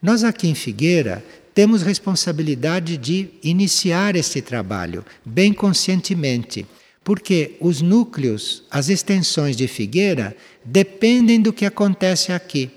Nós 0.01 0.25
aqui 0.25 0.49
em 0.49 0.55
Figueira 0.55 1.25
temos 1.55 1.83
responsabilidade 1.83 2.97
de 2.97 3.29
iniciar 3.43 4.17
esse 4.17 4.43
trabalho, 4.43 5.05
bem 5.25 5.53
conscientemente, 5.53 6.67
porque 7.05 7.57
os 7.61 7.81
núcleos, 7.81 8.65
as 8.71 8.89
extensões 8.89 9.57
de 9.57 9.69
Figueira, 9.69 10.37
dependem 10.65 11.41
do 11.41 11.53
que 11.53 11.65
acontece 11.65 12.33
aqui. 12.33 12.71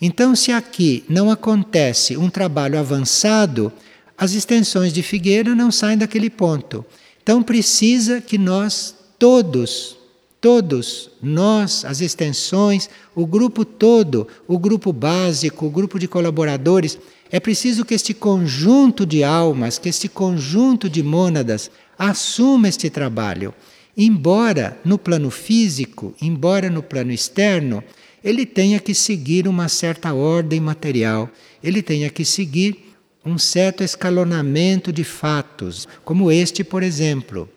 Então, 0.00 0.34
se 0.34 0.50
aqui 0.50 1.04
não 1.08 1.30
acontece 1.30 2.16
um 2.16 2.28
trabalho 2.28 2.78
avançado, 2.78 3.72
as 4.16 4.32
extensões 4.32 4.92
de 4.92 5.02
Figueira 5.02 5.54
não 5.54 5.70
saem 5.70 5.96
daquele 5.96 6.28
ponto. 6.28 6.84
Então, 7.22 7.42
precisa 7.42 8.20
que 8.20 8.36
nós 8.36 8.94
todos, 9.18 9.96
todos, 10.40 11.10
nós, 11.22 11.84
as 11.84 12.00
extensões, 12.00 12.88
o 13.14 13.26
grupo 13.26 13.64
todo, 13.64 14.26
o 14.48 14.58
grupo 14.58 14.92
básico, 14.92 15.66
o 15.66 15.70
grupo 15.70 15.98
de 15.98 16.08
colaboradores, 16.08 16.98
é 17.30 17.38
preciso 17.38 17.84
que 17.84 17.94
este 17.94 18.14
conjunto 18.14 19.04
de 19.04 19.22
almas, 19.22 19.78
que 19.78 19.88
este 19.88 20.08
conjunto 20.08 20.88
de 20.88 21.02
mônadas 21.02 21.70
assuma 21.98 22.68
este 22.68 22.88
trabalho. 22.88 23.54
Embora 23.96 24.80
no 24.84 24.98
plano 24.98 25.30
físico, 25.30 26.14
embora 26.20 26.70
no 26.70 26.82
plano 26.82 27.12
externo, 27.12 27.84
ele 28.24 28.46
tenha 28.46 28.80
que 28.80 28.94
seguir 28.94 29.46
uma 29.46 29.68
certa 29.68 30.12
ordem 30.14 30.60
material, 30.60 31.30
ele 31.62 31.82
tenha 31.82 32.08
que 32.08 32.24
seguir 32.24 32.94
um 33.24 33.36
certo 33.36 33.82
escalonamento 33.84 34.92
de 34.92 35.04
fatos, 35.04 35.86
como 36.04 36.30
este, 36.30 36.64
por 36.64 36.82
exemplo, 36.82 37.48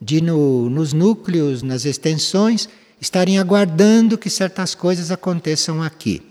de 0.00 0.20
no, 0.20 0.68
nos 0.68 0.92
núcleos, 0.92 1.62
nas 1.62 1.84
extensões, 1.84 2.68
estarem 3.00 3.38
aguardando 3.38 4.18
que 4.18 4.30
certas 4.30 4.74
coisas 4.74 5.10
aconteçam 5.10 5.82
aqui. 5.82 6.22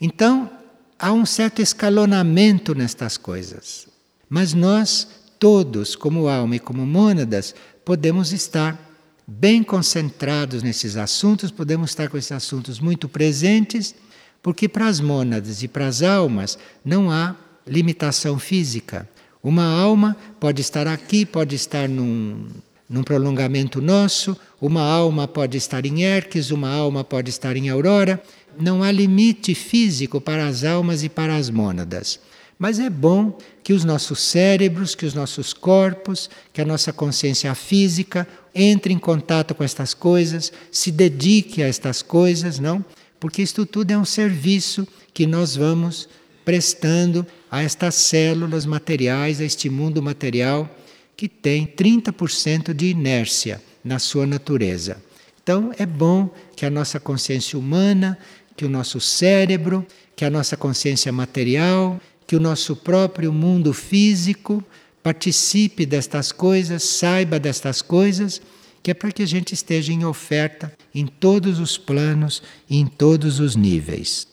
Então, 0.00 0.50
há 0.98 1.12
um 1.12 1.26
certo 1.26 1.60
escalonamento 1.60 2.74
nestas 2.74 3.16
coisas. 3.16 3.86
Mas 4.28 4.54
nós, 4.54 5.08
todos, 5.38 5.94
como 5.94 6.28
alma 6.28 6.56
e 6.56 6.60
como 6.60 6.86
mônadas, 6.86 7.54
podemos 7.84 8.32
estar 8.32 8.90
bem 9.26 9.62
concentrados 9.62 10.62
nesses 10.62 10.96
assuntos, 10.96 11.50
podemos 11.50 11.90
estar 11.90 12.08
com 12.08 12.16
esses 12.16 12.32
assuntos 12.32 12.80
muito 12.80 13.08
presentes, 13.08 13.94
porque 14.42 14.68
para 14.68 14.86
as 14.86 15.00
mônadas 15.00 15.62
e 15.62 15.68
para 15.68 15.86
as 15.86 16.02
almas 16.02 16.58
não 16.84 17.10
há 17.10 17.36
limitação 17.66 18.38
física. 18.38 19.08
Uma 19.42 19.64
alma 19.64 20.16
pode 20.38 20.60
estar 20.60 20.86
aqui, 20.86 21.24
pode 21.24 21.54
estar 21.54 21.88
num, 21.88 22.46
num 22.92 23.02
prolongamento 23.02 23.80
nosso, 23.80 24.36
uma 24.60 24.82
alma 24.82 25.26
pode 25.26 25.56
estar 25.56 25.84
em 25.84 26.02
Erques, 26.02 26.50
uma 26.50 26.68
alma 26.68 27.02
pode 27.02 27.30
estar 27.30 27.56
em 27.56 27.68
Aurora 27.68 28.22
não 28.58 28.82
há 28.82 28.90
limite 28.90 29.54
físico 29.54 30.20
para 30.20 30.46
as 30.46 30.64
almas 30.64 31.02
e 31.02 31.08
para 31.08 31.36
as 31.36 31.50
mônadas. 31.50 32.20
Mas 32.58 32.78
é 32.78 32.88
bom 32.88 33.36
que 33.62 33.72
os 33.72 33.84
nossos 33.84 34.20
cérebros, 34.20 34.94
que 34.94 35.06
os 35.06 35.14
nossos 35.14 35.52
corpos, 35.52 36.30
que 36.52 36.60
a 36.60 36.64
nossa 36.64 36.92
consciência 36.92 37.52
física 37.54 38.26
entre 38.54 38.92
em 38.92 38.98
contato 38.98 39.54
com 39.54 39.64
estas 39.64 39.94
coisas, 39.94 40.52
se 40.70 40.90
dedique 40.92 41.62
a 41.62 41.66
estas 41.66 42.02
coisas, 42.02 42.58
não? 42.58 42.84
Porque 43.18 43.42
isto 43.42 43.64
tudo 43.66 43.90
é 43.90 43.98
um 43.98 44.04
serviço 44.04 44.86
que 45.12 45.26
nós 45.26 45.56
vamos 45.56 46.08
prestando 46.44 47.26
a 47.50 47.62
estas 47.62 47.94
células 47.94 48.66
materiais, 48.66 49.40
a 49.40 49.44
este 49.44 49.70
mundo 49.70 50.02
material 50.02 50.68
que 51.16 51.28
tem 51.28 51.66
30% 51.66 52.72
de 52.72 52.86
inércia 52.86 53.60
na 53.84 53.98
sua 53.98 54.26
natureza. 54.26 55.02
Então 55.42 55.72
é 55.76 55.84
bom 55.84 56.30
que 56.54 56.64
a 56.64 56.70
nossa 56.70 57.00
consciência 57.00 57.58
humana, 57.58 58.18
que 58.56 58.64
o 58.64 58.68
nosso 58.68 59.00
cérebro, 59.00 59.86
que 60.14 60.24
a 60.24 60.30
nossa 60.30 60.56
consciência 60.56 61.10
material, 61.10 62.00
que 62.26 62.36
o 62.36 62.40
nosso 62.40 62.76
próprio 62.76 63.32
mundo 63.32 63.72
físico 63.72 64.64
participe 65.02 65.84
destas 65.84 66.30
coisas, 66.30 66.82
saiba 66.82 67.38
destas 67.40 67.82
coisas, 67.82 68.40
que 68.82 68.90
é 68.90 68.94
para 68.94 69.10
que 69.10 69.22
a 69.22 69.26
gente 69.26 69.52
esteja 69.52 69.92
em 69.92 70.04
oferta 70.04 70.72
em 70.94 71.06
todos 71.06 71.58
os 71.58 71.76
planos 71.76 72.42
e 72.68 72.78
em 72.78 72.86
todos 72.86 73.40
os 73.40 73.56
níveis. 73.56 74.28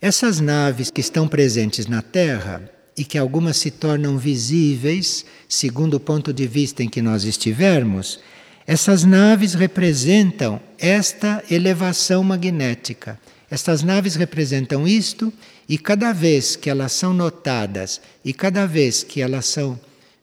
Essas 0.00 0.40
naves 0.40 0.90
que 0.90 1.00
estão 1.00 1.26
presentes 1.26 1.86
na 1.86 2.02
Terra 2.02 2.70
e 2.98 3.04
que 3.04 3.16
algumas 3.16 3.56
se 3.56 3.70
tornam 3.70 4.18
visíveis, 4.18 5.24
segundo 5.48 5.94
o 5.94 6.00
ponto 6.00 6.32
de 6.32 6.46
vista 6.46 6.82
em 6.82 6.88
que 6.88 7.00
nós 7.00 7.24
estivermos, 7.24 8.18
essas 8.66 9.04
naves 9.04 9.54
representam 9.54 10.60
esta 10.76 11.42
elevação 11.50 12.22
magnética. 12.22 13.18
Estas 13.50 13.82
naves 13.82 14.14
representam 14.14 14.86
isto, 14.86 15.32
e 15.68 15.78
cada 15.78 16.12
vez 16.12 16.56
que 16.56 16.68
elas 16.68 16.92
são 16.92 17.14
notadas 17.14 18.00
e 18.24 18.34
cada 18.34 18.66
vez 18.66 19.02
que 19.02 19.22
elas 19.22 19.46
são 19.46 19.78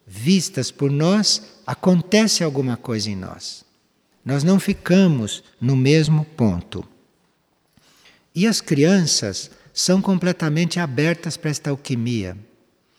vistas 0.05 0.69
por 0.69 0.91
nós, 0.91 1.41
acontece 1.65 2.43
alguma 2.43 2.77
coisa 2.77 3.09
em 3.09 3.15
nós. 3.15 3.63
Nós 4.23 4.43
não 4.43 4.59
ficamos 4.59 5.43
no 5.59 5.75
mesmo 5.75 6.25
ponto. 6.35 6.85
E 8.33 8.45
as 8.45 8.59
crianças 8.59 9.49
são 9.73 10.01
completamente 10.01 10.79
abertas 10.79 11.37
para 11.37 11.51
esta 11.51 11.69
alquimia. 11.69 12.37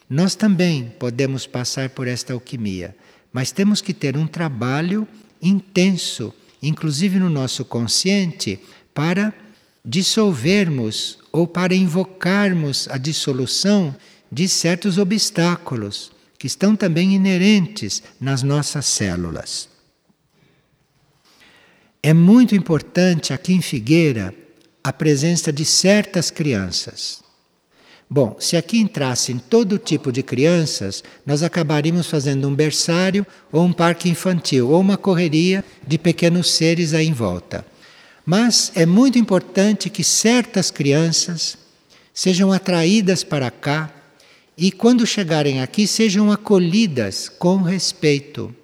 Nós 0.09 0.34
também 0.34 0.92
podemos 0.98 1.46
passar 1.46 1.90
por 1.90 2.07
esta 2.07 2.32
alquimia, 2.32 2.96
mas 3.32 3.50
temos 3.50 3.80
que 3.80 3.92
ter 3.92 4.16
um 4.16 4.26
trabalho 4.26 5.07
intenso, 5.42 6.32
inclusive 6.62 7.18
no 7.18 7.28
nosso 7.28 7.64
consciente, 7.64 8.61
para 8.94 9.34
dissolvermos 9.84 11.18
ou 11.32 11.46
para 11.46 11.74
invocarmos 11.74 12.88
a 12.88 12.96
dissolução 12.96 13.94
de 14.30 14.48
certos 14.48 14.98
obstáculos 14.98 16.12
que 16.38 16.46
estão 16.46 16.76
também 16.76 17.14
inerentes 17.14 18.02
nas 18.20 18.42
nossas 18.42 18.86
células. 18.86 19.68
É 22.02 22.14
muito 22.14 22.54
importante 22.54 23.32
aqui 23.32 23.52
em 23.52 23.61
Figueira 23.61 24.34
a 24.82 24.92
presença 24.92 25.52
de 25.52 25.64
certas 25.64 26.30
crianças. 26.30 27.25
Bom, 28.09 28.36
se 28.38 28.57
aqui 28.57 28.78
entrassem 28.78 29.38
todo 29.38 29.78
tipo 29.78 30.12
de 30.12 30.22
crianças, 30.22 31.02
nós 31.24 31.42
acabaríamos 31.42 32.07
fazendo 32.07 32.48
um 32.48 32.54
berçário 32.54 33.26
ou 33.50 33.64
um 33.64 33.72
parque 33.72 34.09
infantil 34.09 34.70
ou 34.70 34.80
uma 34.80 34.96
correria 34.96 35.64
de 35.84 35.98
pequenos 35.98 36.52
seres 36.52 36.94
aí 36.94 37.09
em 37.09 37.12
volta. 37.12 37.66
Mas 38.24 38.70
é 38.76 38.86
muito 38.86 39.18
importante 39.18 39.90
que 39.90 40.04
certas 40.04 40.70
crianças 40.70 41.59
sejam 42.14 42.52
atraídas 42.52 43.24
para 43.24 43.50
cá 43.50 43.92
e, 44.57 44.70
quando 44.70 45.07
chegarem 45.07 45.61
aqui, 45.61 45.86
sejam 45.86 46.30
acolhidas 46.30 47.28
com 47.28 47.57
respeito 47.57 48.54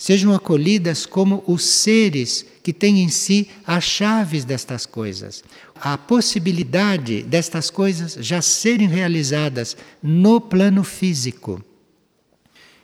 sejam 0.00 0.34
acolhidas 0.34 1.04
como 1.04 1.44
os 1.46 1.62
seres 1.62 2.46
que 2.62 2.72
têm 2.72 3.02
em 3.02 3.10
si 3.10 3.50
as 3.66 3.84
chaves 3.84 4.46
destas 4.46 4.86
coisas, 4.86 5.44
a 5.80 5.96
possibilidade 5.96 7.22
destas 7.22 7.70
coisas 7.70 8.14
já 8.20 8.42
serem 8.42 8.86
realizadas 8.86 9.76
no 10.02 10.40
plano 10.40 10.84
físico. 10.84 11.64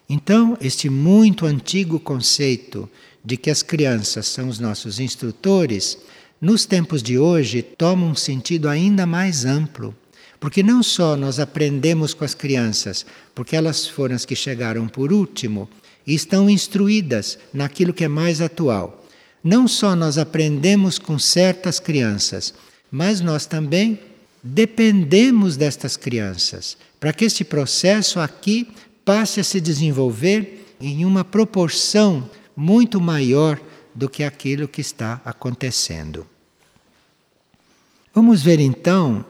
Então, 0.09 0.57
este 0.61 0.89
muito 0.89 1.45
antigo 1.47 2.01
conceito 2.01 2.89
de 3.25 3.37
que 3.37 3.51
as 3.51 3.63
crianças 3.63 4.27
são 4.27 4.49
os 4.49 4.59
nossos 4.59 5.01
instrutores, 5.01 5.99
nos 6.41 6.65
tempos 6.65 7.03
de 7.03 7.19
hoje 7.19 7.61
toma 7.61 8.07
um 8.07 8.15
sentido 8.15 8.69
ainda 8.69 9.05
mais 9.05 9.45
amplo. 9.45 9.95
Porque 10.39 10.63
não 10.63 10.83
só 10.83 11.17
nós 11.17 11.41
aprendemos 11.41 12.15
com 12.15 12.25
as 12.25 12.35
crianças, 12.35 13.05
porque 13.35 13.57
elas 13.57 13.87
foram 13.87 14.15
as 14.15 14.25
que 14.25 14.37
chegaram 14.37 14.87
por 14.87 15.13
último, 15.13 15.69
e 16.07 16.15
estão 16.15 16.49
instruídas 16.49 17.39
naquilo 17.53 17.93
que 17.93 18.05
é 18.05 18.09
mais 18.09 18.41
atual. 18.41 19.05
Não 19.43 19.67
só 19.67 19.97
nós 19.97 20.19
aprendemos 20.19 20.99
com 20.99 21.19
certas 21.19 21.81
crianças, 21.81 22.55
mas 22.97 23.21
nós 23.21 23.45
também 23.45 24.01
dependemos 24.43 25.55
destas 25.55 25.99
crianças 25.99 26.79
para 26.99 27.13
que 27.13 27.27
este 27.27 27.45
processo 27.45 28.19
aqui 28.19 28.73
passe 29.05 29.39
a 29.39 29.45
se 29.45 29.61
desenvolver 29.61 30.75
em 30.81 31.05
uma 31.05 31.23
proporção 31.23 32.31
muito 32.57 32.99
maior 32.99 33.61
do 33.95 34.09
que 34.09 34.25
aquilo 34.25 34.67
que 34.67 34.81
está 34.81 35.21
acontecendo. 35.27 36.27
Vamos 38.15 38.43
ver 38.43 38.61
então 38.61 39.23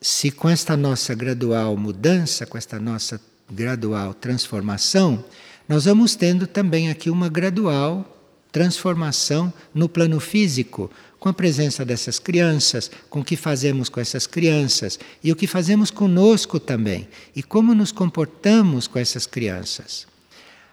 se 0.00 0.32
com 0.32 0.48
esta 0.48 0.76
nossa 0.76 1.14
gradual 1.14 1.76
mudança, 1.76 2.44
com 2.44 2.58
esta 2.58 2.80
nossa 2.80 3.20
gradual 3.48 4.14
transformação, 4.14 5.24
nós 5.68 5.84
vamos 5.84 6.16
tendo 6.16 6.44
também 6.44 6.90
aqui 6.90 7.08
uma 7.08 7.28
gradual 7.28 8.04
transformação 8.50 9.52
no 9.72 9.88
plano 9.88 10.18
físico, 10.18 10.90
com 11.22 11.28
a 11.28 11.32
presença 11.32 11.84
dessas 11.84 12.18
crianças, 12.18 12.90
com 13.08 13.20
o 13.20 13.24
que 13.24 13.36
fazemos 13.36 13.88
com 13.88 14.00
essas 14.00 14.26
crianças 14.26 14.98
e 15.22 15.30
o 15.30 15.36
que 15.36 15.46
fazemos 15.46 15.88
conosco 15.88 16.58
também, 16.58 17.06
e 17.32 17.44
como 17.44 17.76
nos 17.76 17.92
comportamos 17.92 18.88
com 18.88 18.98
essas 18.98 19.24
crianças. 19.24 20.04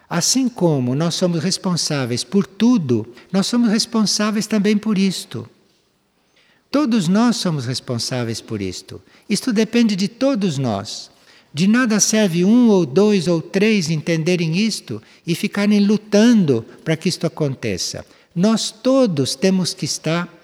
Assim 0.10 0.50
como 0.50 0.95
nós 0.95 1.14
somos 1.14 1.43
responsáveis 1.43 2.24
por 2.24 2.47
tudo, 2.47 3.08
nós 3.32 3.45
somos 3.45 3.70
responsáveis 3.70 4.47
também 4.47 4.76
por 4.76 4.97
isto. 4.97 5.47
Todos 6.72 7.08
nós 7.08 7.36
somos 7.36 7.68
responsáveis 7.68 8.41
por 8.41 8.60
isto. 8.60 9.00
Isto 9.30 9.54
depende 9.54 9.95
de 9.95 10.08
todos 10.08 10.58
nós. 10.58 11.12
De 11.54 11.68
nada 11.68 12.00
serve 12.00 12.43
um 12.43 12.70
ou 12.70 12.88
dois 12.88 13.28
ou 13.28 13.39
três 13.39 13.91
entenderem 13.91 14.58
isto 14.58 15.00
e 15.28 15.36
ficarem 15.36 15.80
lutando 15.80 16.66
para 16.84 16.97
que 16.97 17.08
isto 17.08 17.28
aconteça. 17.28 18.04
Nós 18.36 18.72
todos 18.72 19.36
temos 19.36 19.76
que 19.76 19.86
estar 19.86 20.39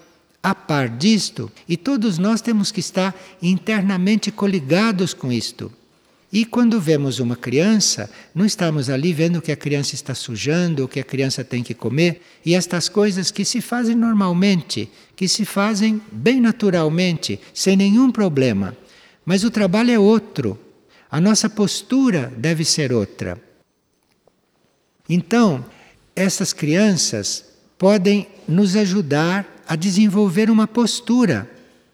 a 0.46 0.54
par 0.54 0.88
disto 0.88 1.52
e 1.68 1.76
todos 1.76 2.20
nós 2.20 2.40
temos 2.40 2.72
que 2.72 2.80
estar 2.80 3.20
internamente 3.42 4.32
coligados 4.32 5.12
com 5.12 5.32
isto. 5.32 5.74
E 6.32 6.46
quando 6.46 6.80
vemos 6.80 7.18
uma 7.18 7.36
criança, 7.36 8.08
não 8.34 8.46
estamos 8.46 8.88
ali 8.88 9.12
vendo 9.12 9.42
que 9.42 9.52
a 9.52 9.56
criança 9.56 9.96
está 9.96 10.14
sujando, 10.14 10.84
o 10.84 10.88
que 10.88 11.00
a 11.00 11.04
criança 11.04 11.44
tem 11.44 11.64
que 11.64 11.74
comer, 11.74 12.22
e 12.46 12.54
estas 12.54 12.88
coisas 12.88 13.32
que 13.32 13.44
se 13.44 13.60
fazem 13.60 13.96
normalmente, 13.96 14.88
que 15.16 15.28
se 15.28 15.46
fazem 15.46 16.00
bem 16.12 16.40
naturalmente, 16.40 17.40
sem 17.52 17.76
nenhum 17.76 18.12
problema. 18.12 18.78
Mas 19.26 19.44
o 19.44 19.50
trabalho 19.50 19.92
é 19.92 19.98
outro. 19.98 20.60
A 21.10 21.20
nossa 21.20 21.50
postura 21.50 22.32
deve 22.38 22.64
ser 22.64 22.94
outra. 22.94 23.42
Então, 25.10 25.66
essas 26.16 26.54
crianças 26.54 27.46
podem 27.80 28.28
nos 28.48 28.76
ajudar 28.76 29.55
a 29.68 29.76
desenvolver 29.76 30.50
uma 30.50 30.68
postura. 30.68 31.50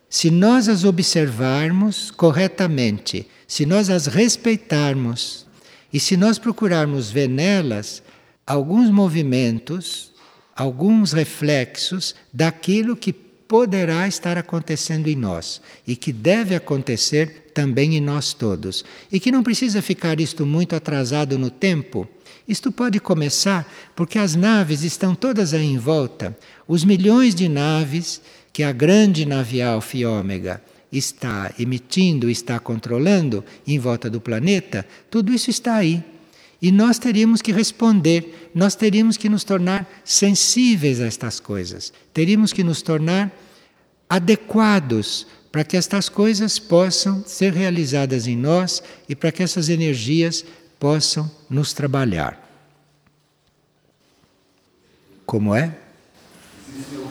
Se 0.09 0.29
nós 0.29 0.67
as 0.67 0.83
observarmos 0.83 2.11
corretamente, 2.11 3.27
se 3.47 3.65
nós 3.65 3.89
as 3.89 4.07
respeitarmos 4.07 5.45
e 5.91 5.99
se 5.99 6.17
nós 6.17 6.37
procurarmos 6.37 7.09
ver 7.09 7.29
nelas 7.29 8.03
alguns 8.45 8.89
movimentos, 8.89 10.11
alguns 10.55 11.13
reflexos 11.13 12.13
daquilo 12.33 12.95
que 12.95 13.13
poderá 13.13 14.07
estar 14.07 14.37
acontecendo 14.37 15.07
em 15.07 15.15
nós 15.15 15.61
e 15.85 15.93
que 15.95 16.13
deve 16.13 16.55
acontecer 16.55 17.51
também 17.53 17.97
em 17.97 17.99
nós 17.99 18.33
todos. 18.33 18.85
E 19.11 19.19
que 19.19 19.31
não 19.31 19.43
precisa 19.43 19.81
ficar 19.81 20.21
isto 20.21 20.45
muito 20.45 20.73
atrasado 20.73 21.37
no 21.37 21.49
tempo. 21.49 22.07
Isto 22.47 22.71
pode 22.71 22.99
começar 22.99 23.69
porque 23.95 24.17
as 24.17 24.35
naves 24.35 24.83
estão 24.83 25.13
todas 25.13 25.53
aí 25.53 25.65
em 25.65 25.77
volta. 25.77 26.37
Os 26.71 26.85
milhões 26.85 27.35
de 27.35 27.49
naves 27.49 28.21
que 28.53 28.63
a 28.63 28.71
grande 28.71 29.25
nave 29.25 29.61
Alfa 29.61 29.97
e 29.97 30.05
Ômega 30.05 30.63
está 30.89 31.53
emitindo, 31.59 32.29
está 32.29 32.61
controlando 32.61 33.43
em 33.67 33.77
volta 33.77 34.09
do 34.09 34.21
planeta, 34.21 34.87
tudo 35.09 35.33
isso 35.33 35.49
está 35.49 35.75
aí. 35.75 36.01
E 36.61 36.71
nós 36.71 36.97
teríamos 36.97 37.41
que 37.41 37.51
responder, 37.51 38.49
nós 38.55 38.73
teríamos 38.73 39.17
que 39.17 39.27
nos 39.27 39.43
tornar 39.43 39.85
sensíveis 40.05 41.01
a 41.01 41.07
estas 41.07 41.41
coisas, 41.41 41.91
teríamos 42.13 42.53
que 42.53 42.63
nos 42.63 42.81
tornar 42.81 43.37
adequados 44.09 45.27
para 45.51 45.65
que 45.65 45.75
estas 45.75 46.07
coisas 46.07 46.57
possam 46.57 47.21
ser 47.27 47.51
realizadas 47.51 48.27
em 48.27 48.37
nós 48.37 48.81
e 49.09 49.13
para 49.13 49.33
que 49.33 49.43
essas 49.43 49.67
energias 49.67 50.45
possam 50.79 51.29
nos 51.49 51.73
trabalhar. 51.73 52.39
Como 55.25 55.53
é? 56.71 57.01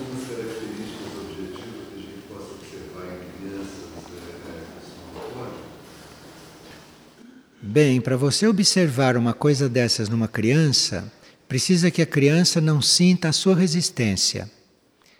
Bem, 7.62 8.00
para 8.00 8.16
você 8.16 8.46
observar 8.46 9.16
uma 9.16 9.34
coisa 9.34 9.68
dessas 9.68 10.08
numa 10.08 10.26
criança, 10.26 11.12
precisa 11.46 11.90
que 11.90 12.00
a 12.00 12.06
criança 12.06 12.60
não 12.60 12.80
sinta 12.80 13.28
a 13.28 13.32
sua 13.32 13.54
resistência, 13.54 14.50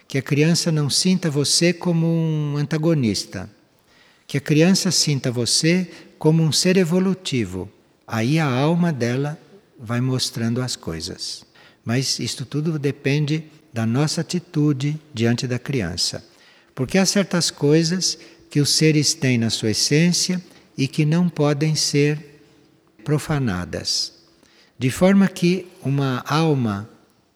que 0.09 0.16
a 0.16 0.22
criança 0.22 0.72
não 0.72 0.88
sinta 0.88 1.30
você 1.30 1.72
como 1.72 2.07
um 2.07 2.57
antagonista, 2.57 3.49
que 4.26 4.38
a 4.38 4.41
criança 4.41 4.91
sinta 4.91 5.30
você 5.30 5.91
como 6.18 6.43
um 6.43 6.51
ser 6.51 6.76
evolutivo. 6.76 7.70
Aí 8.07 8.38
a 8.38 8.47
alma 8.47 8.93
dela 8.93 9.38
vai 9.78 10.01
mostrando 10.01 10.62
as 10.62 10.76
coisas. 10.76 11.45
Mas 11.84 12.18
isto 12.18 12.45
tudo 12.45 12.78
depende 12.78 13.45
da 13.73 13.87
nossa 13.87 14.21
atitude 14.21 15.01
diante 15.12 15.47
da 15.47 15.59
criança. 15.59 16.25
Porque 16.75 16.99
há 16.99 17.07
certas 17.07 17.51
coisas 17.51 18.18
que 18.51 18.61
os 18.61 18.71
seres 18.71 19.14
têm 19.14 19.39
na 19.39 19.51
sua 19.51 19.71
essência 19.71 20.43
e 20.77 20.89
que 20.89 21.05
não 21.05 21.29
podem 21.29 21.75
ser 21.75 22.43
profanadas. 23.05 24.12
De 24.79 24.91
forma 24.91 25.29
que 25.29 25.66
uma 25.83 26.25
alma 26.27 26.89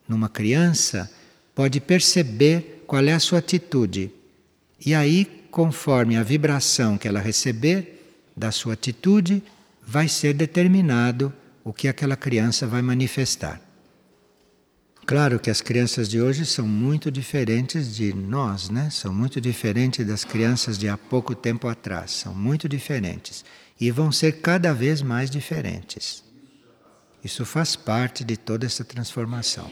numa 0.08 0.28
criança 0.28 1.10
pode 1.54 1.80
perceber 1.80 2.84
qual 2.86 3.04
é 3.04 3.12
a 3.12 3.20
sua 3.20 3.38
atitude. 3.38 4.10
E 4.84 4.94
aí, 4.94 5.24
conforme 5.50 6.16
a 6.16 6.22
vibração 6.22 6.98
que 6.98 7.06
ela 7.06 7.20
receber 7.20 8.02
da 8.36 8.50
sua 8.50 8.74
atitude, 8.74 9.42
vai 9.86 10.08
ser 10.08 10.34
determinado 10.34 11.32
o 11.62 11.72
que 11.72 11.88
aquela 11.88 12.16
criança 12.16 12.66
vai 12.66 12.82
manifestar. 12.82 13.60
Claro 15.06 15.38
que 15.38 15.50
as 15.50 15.60
crianças 15.60 16.08
de 16.08 16.20
hoje 16.20 16.46
são 16.46 16.66
muito 16.66 17.10
diferentes 17.10 17.94
de 17.94 18.14
nós, 18.14 18.70
né? 18.70 18.88
São 18.90 19.12
muito 19.12 19.38
diferentes 19.38 20.06
das 20.06 20.24
crianças 20.24 20.78
de 20.78 20.88
há 20.88 20.96
pouco 20.96 21.34
tempo 21.34 21.68
atrás, 21.68 22.10
são 22.10 22.34
muito 22.34 22.66
diferentes 22.66 23.44
e 23.78 23.90
vão 23.90 24.10
ser 24.10 24.40
cada 24.40 24.72
vez 24.72 25.02
mais 25.02 25.28
diferentes. 25.28 26.24
Isso 27.22 27.44
faz 27.44 27.76
parte 27.76 28.24
de 28.24 28.36
toda 28.36 28.64
essa 28.64 28.82
transformação. 28.82 29.70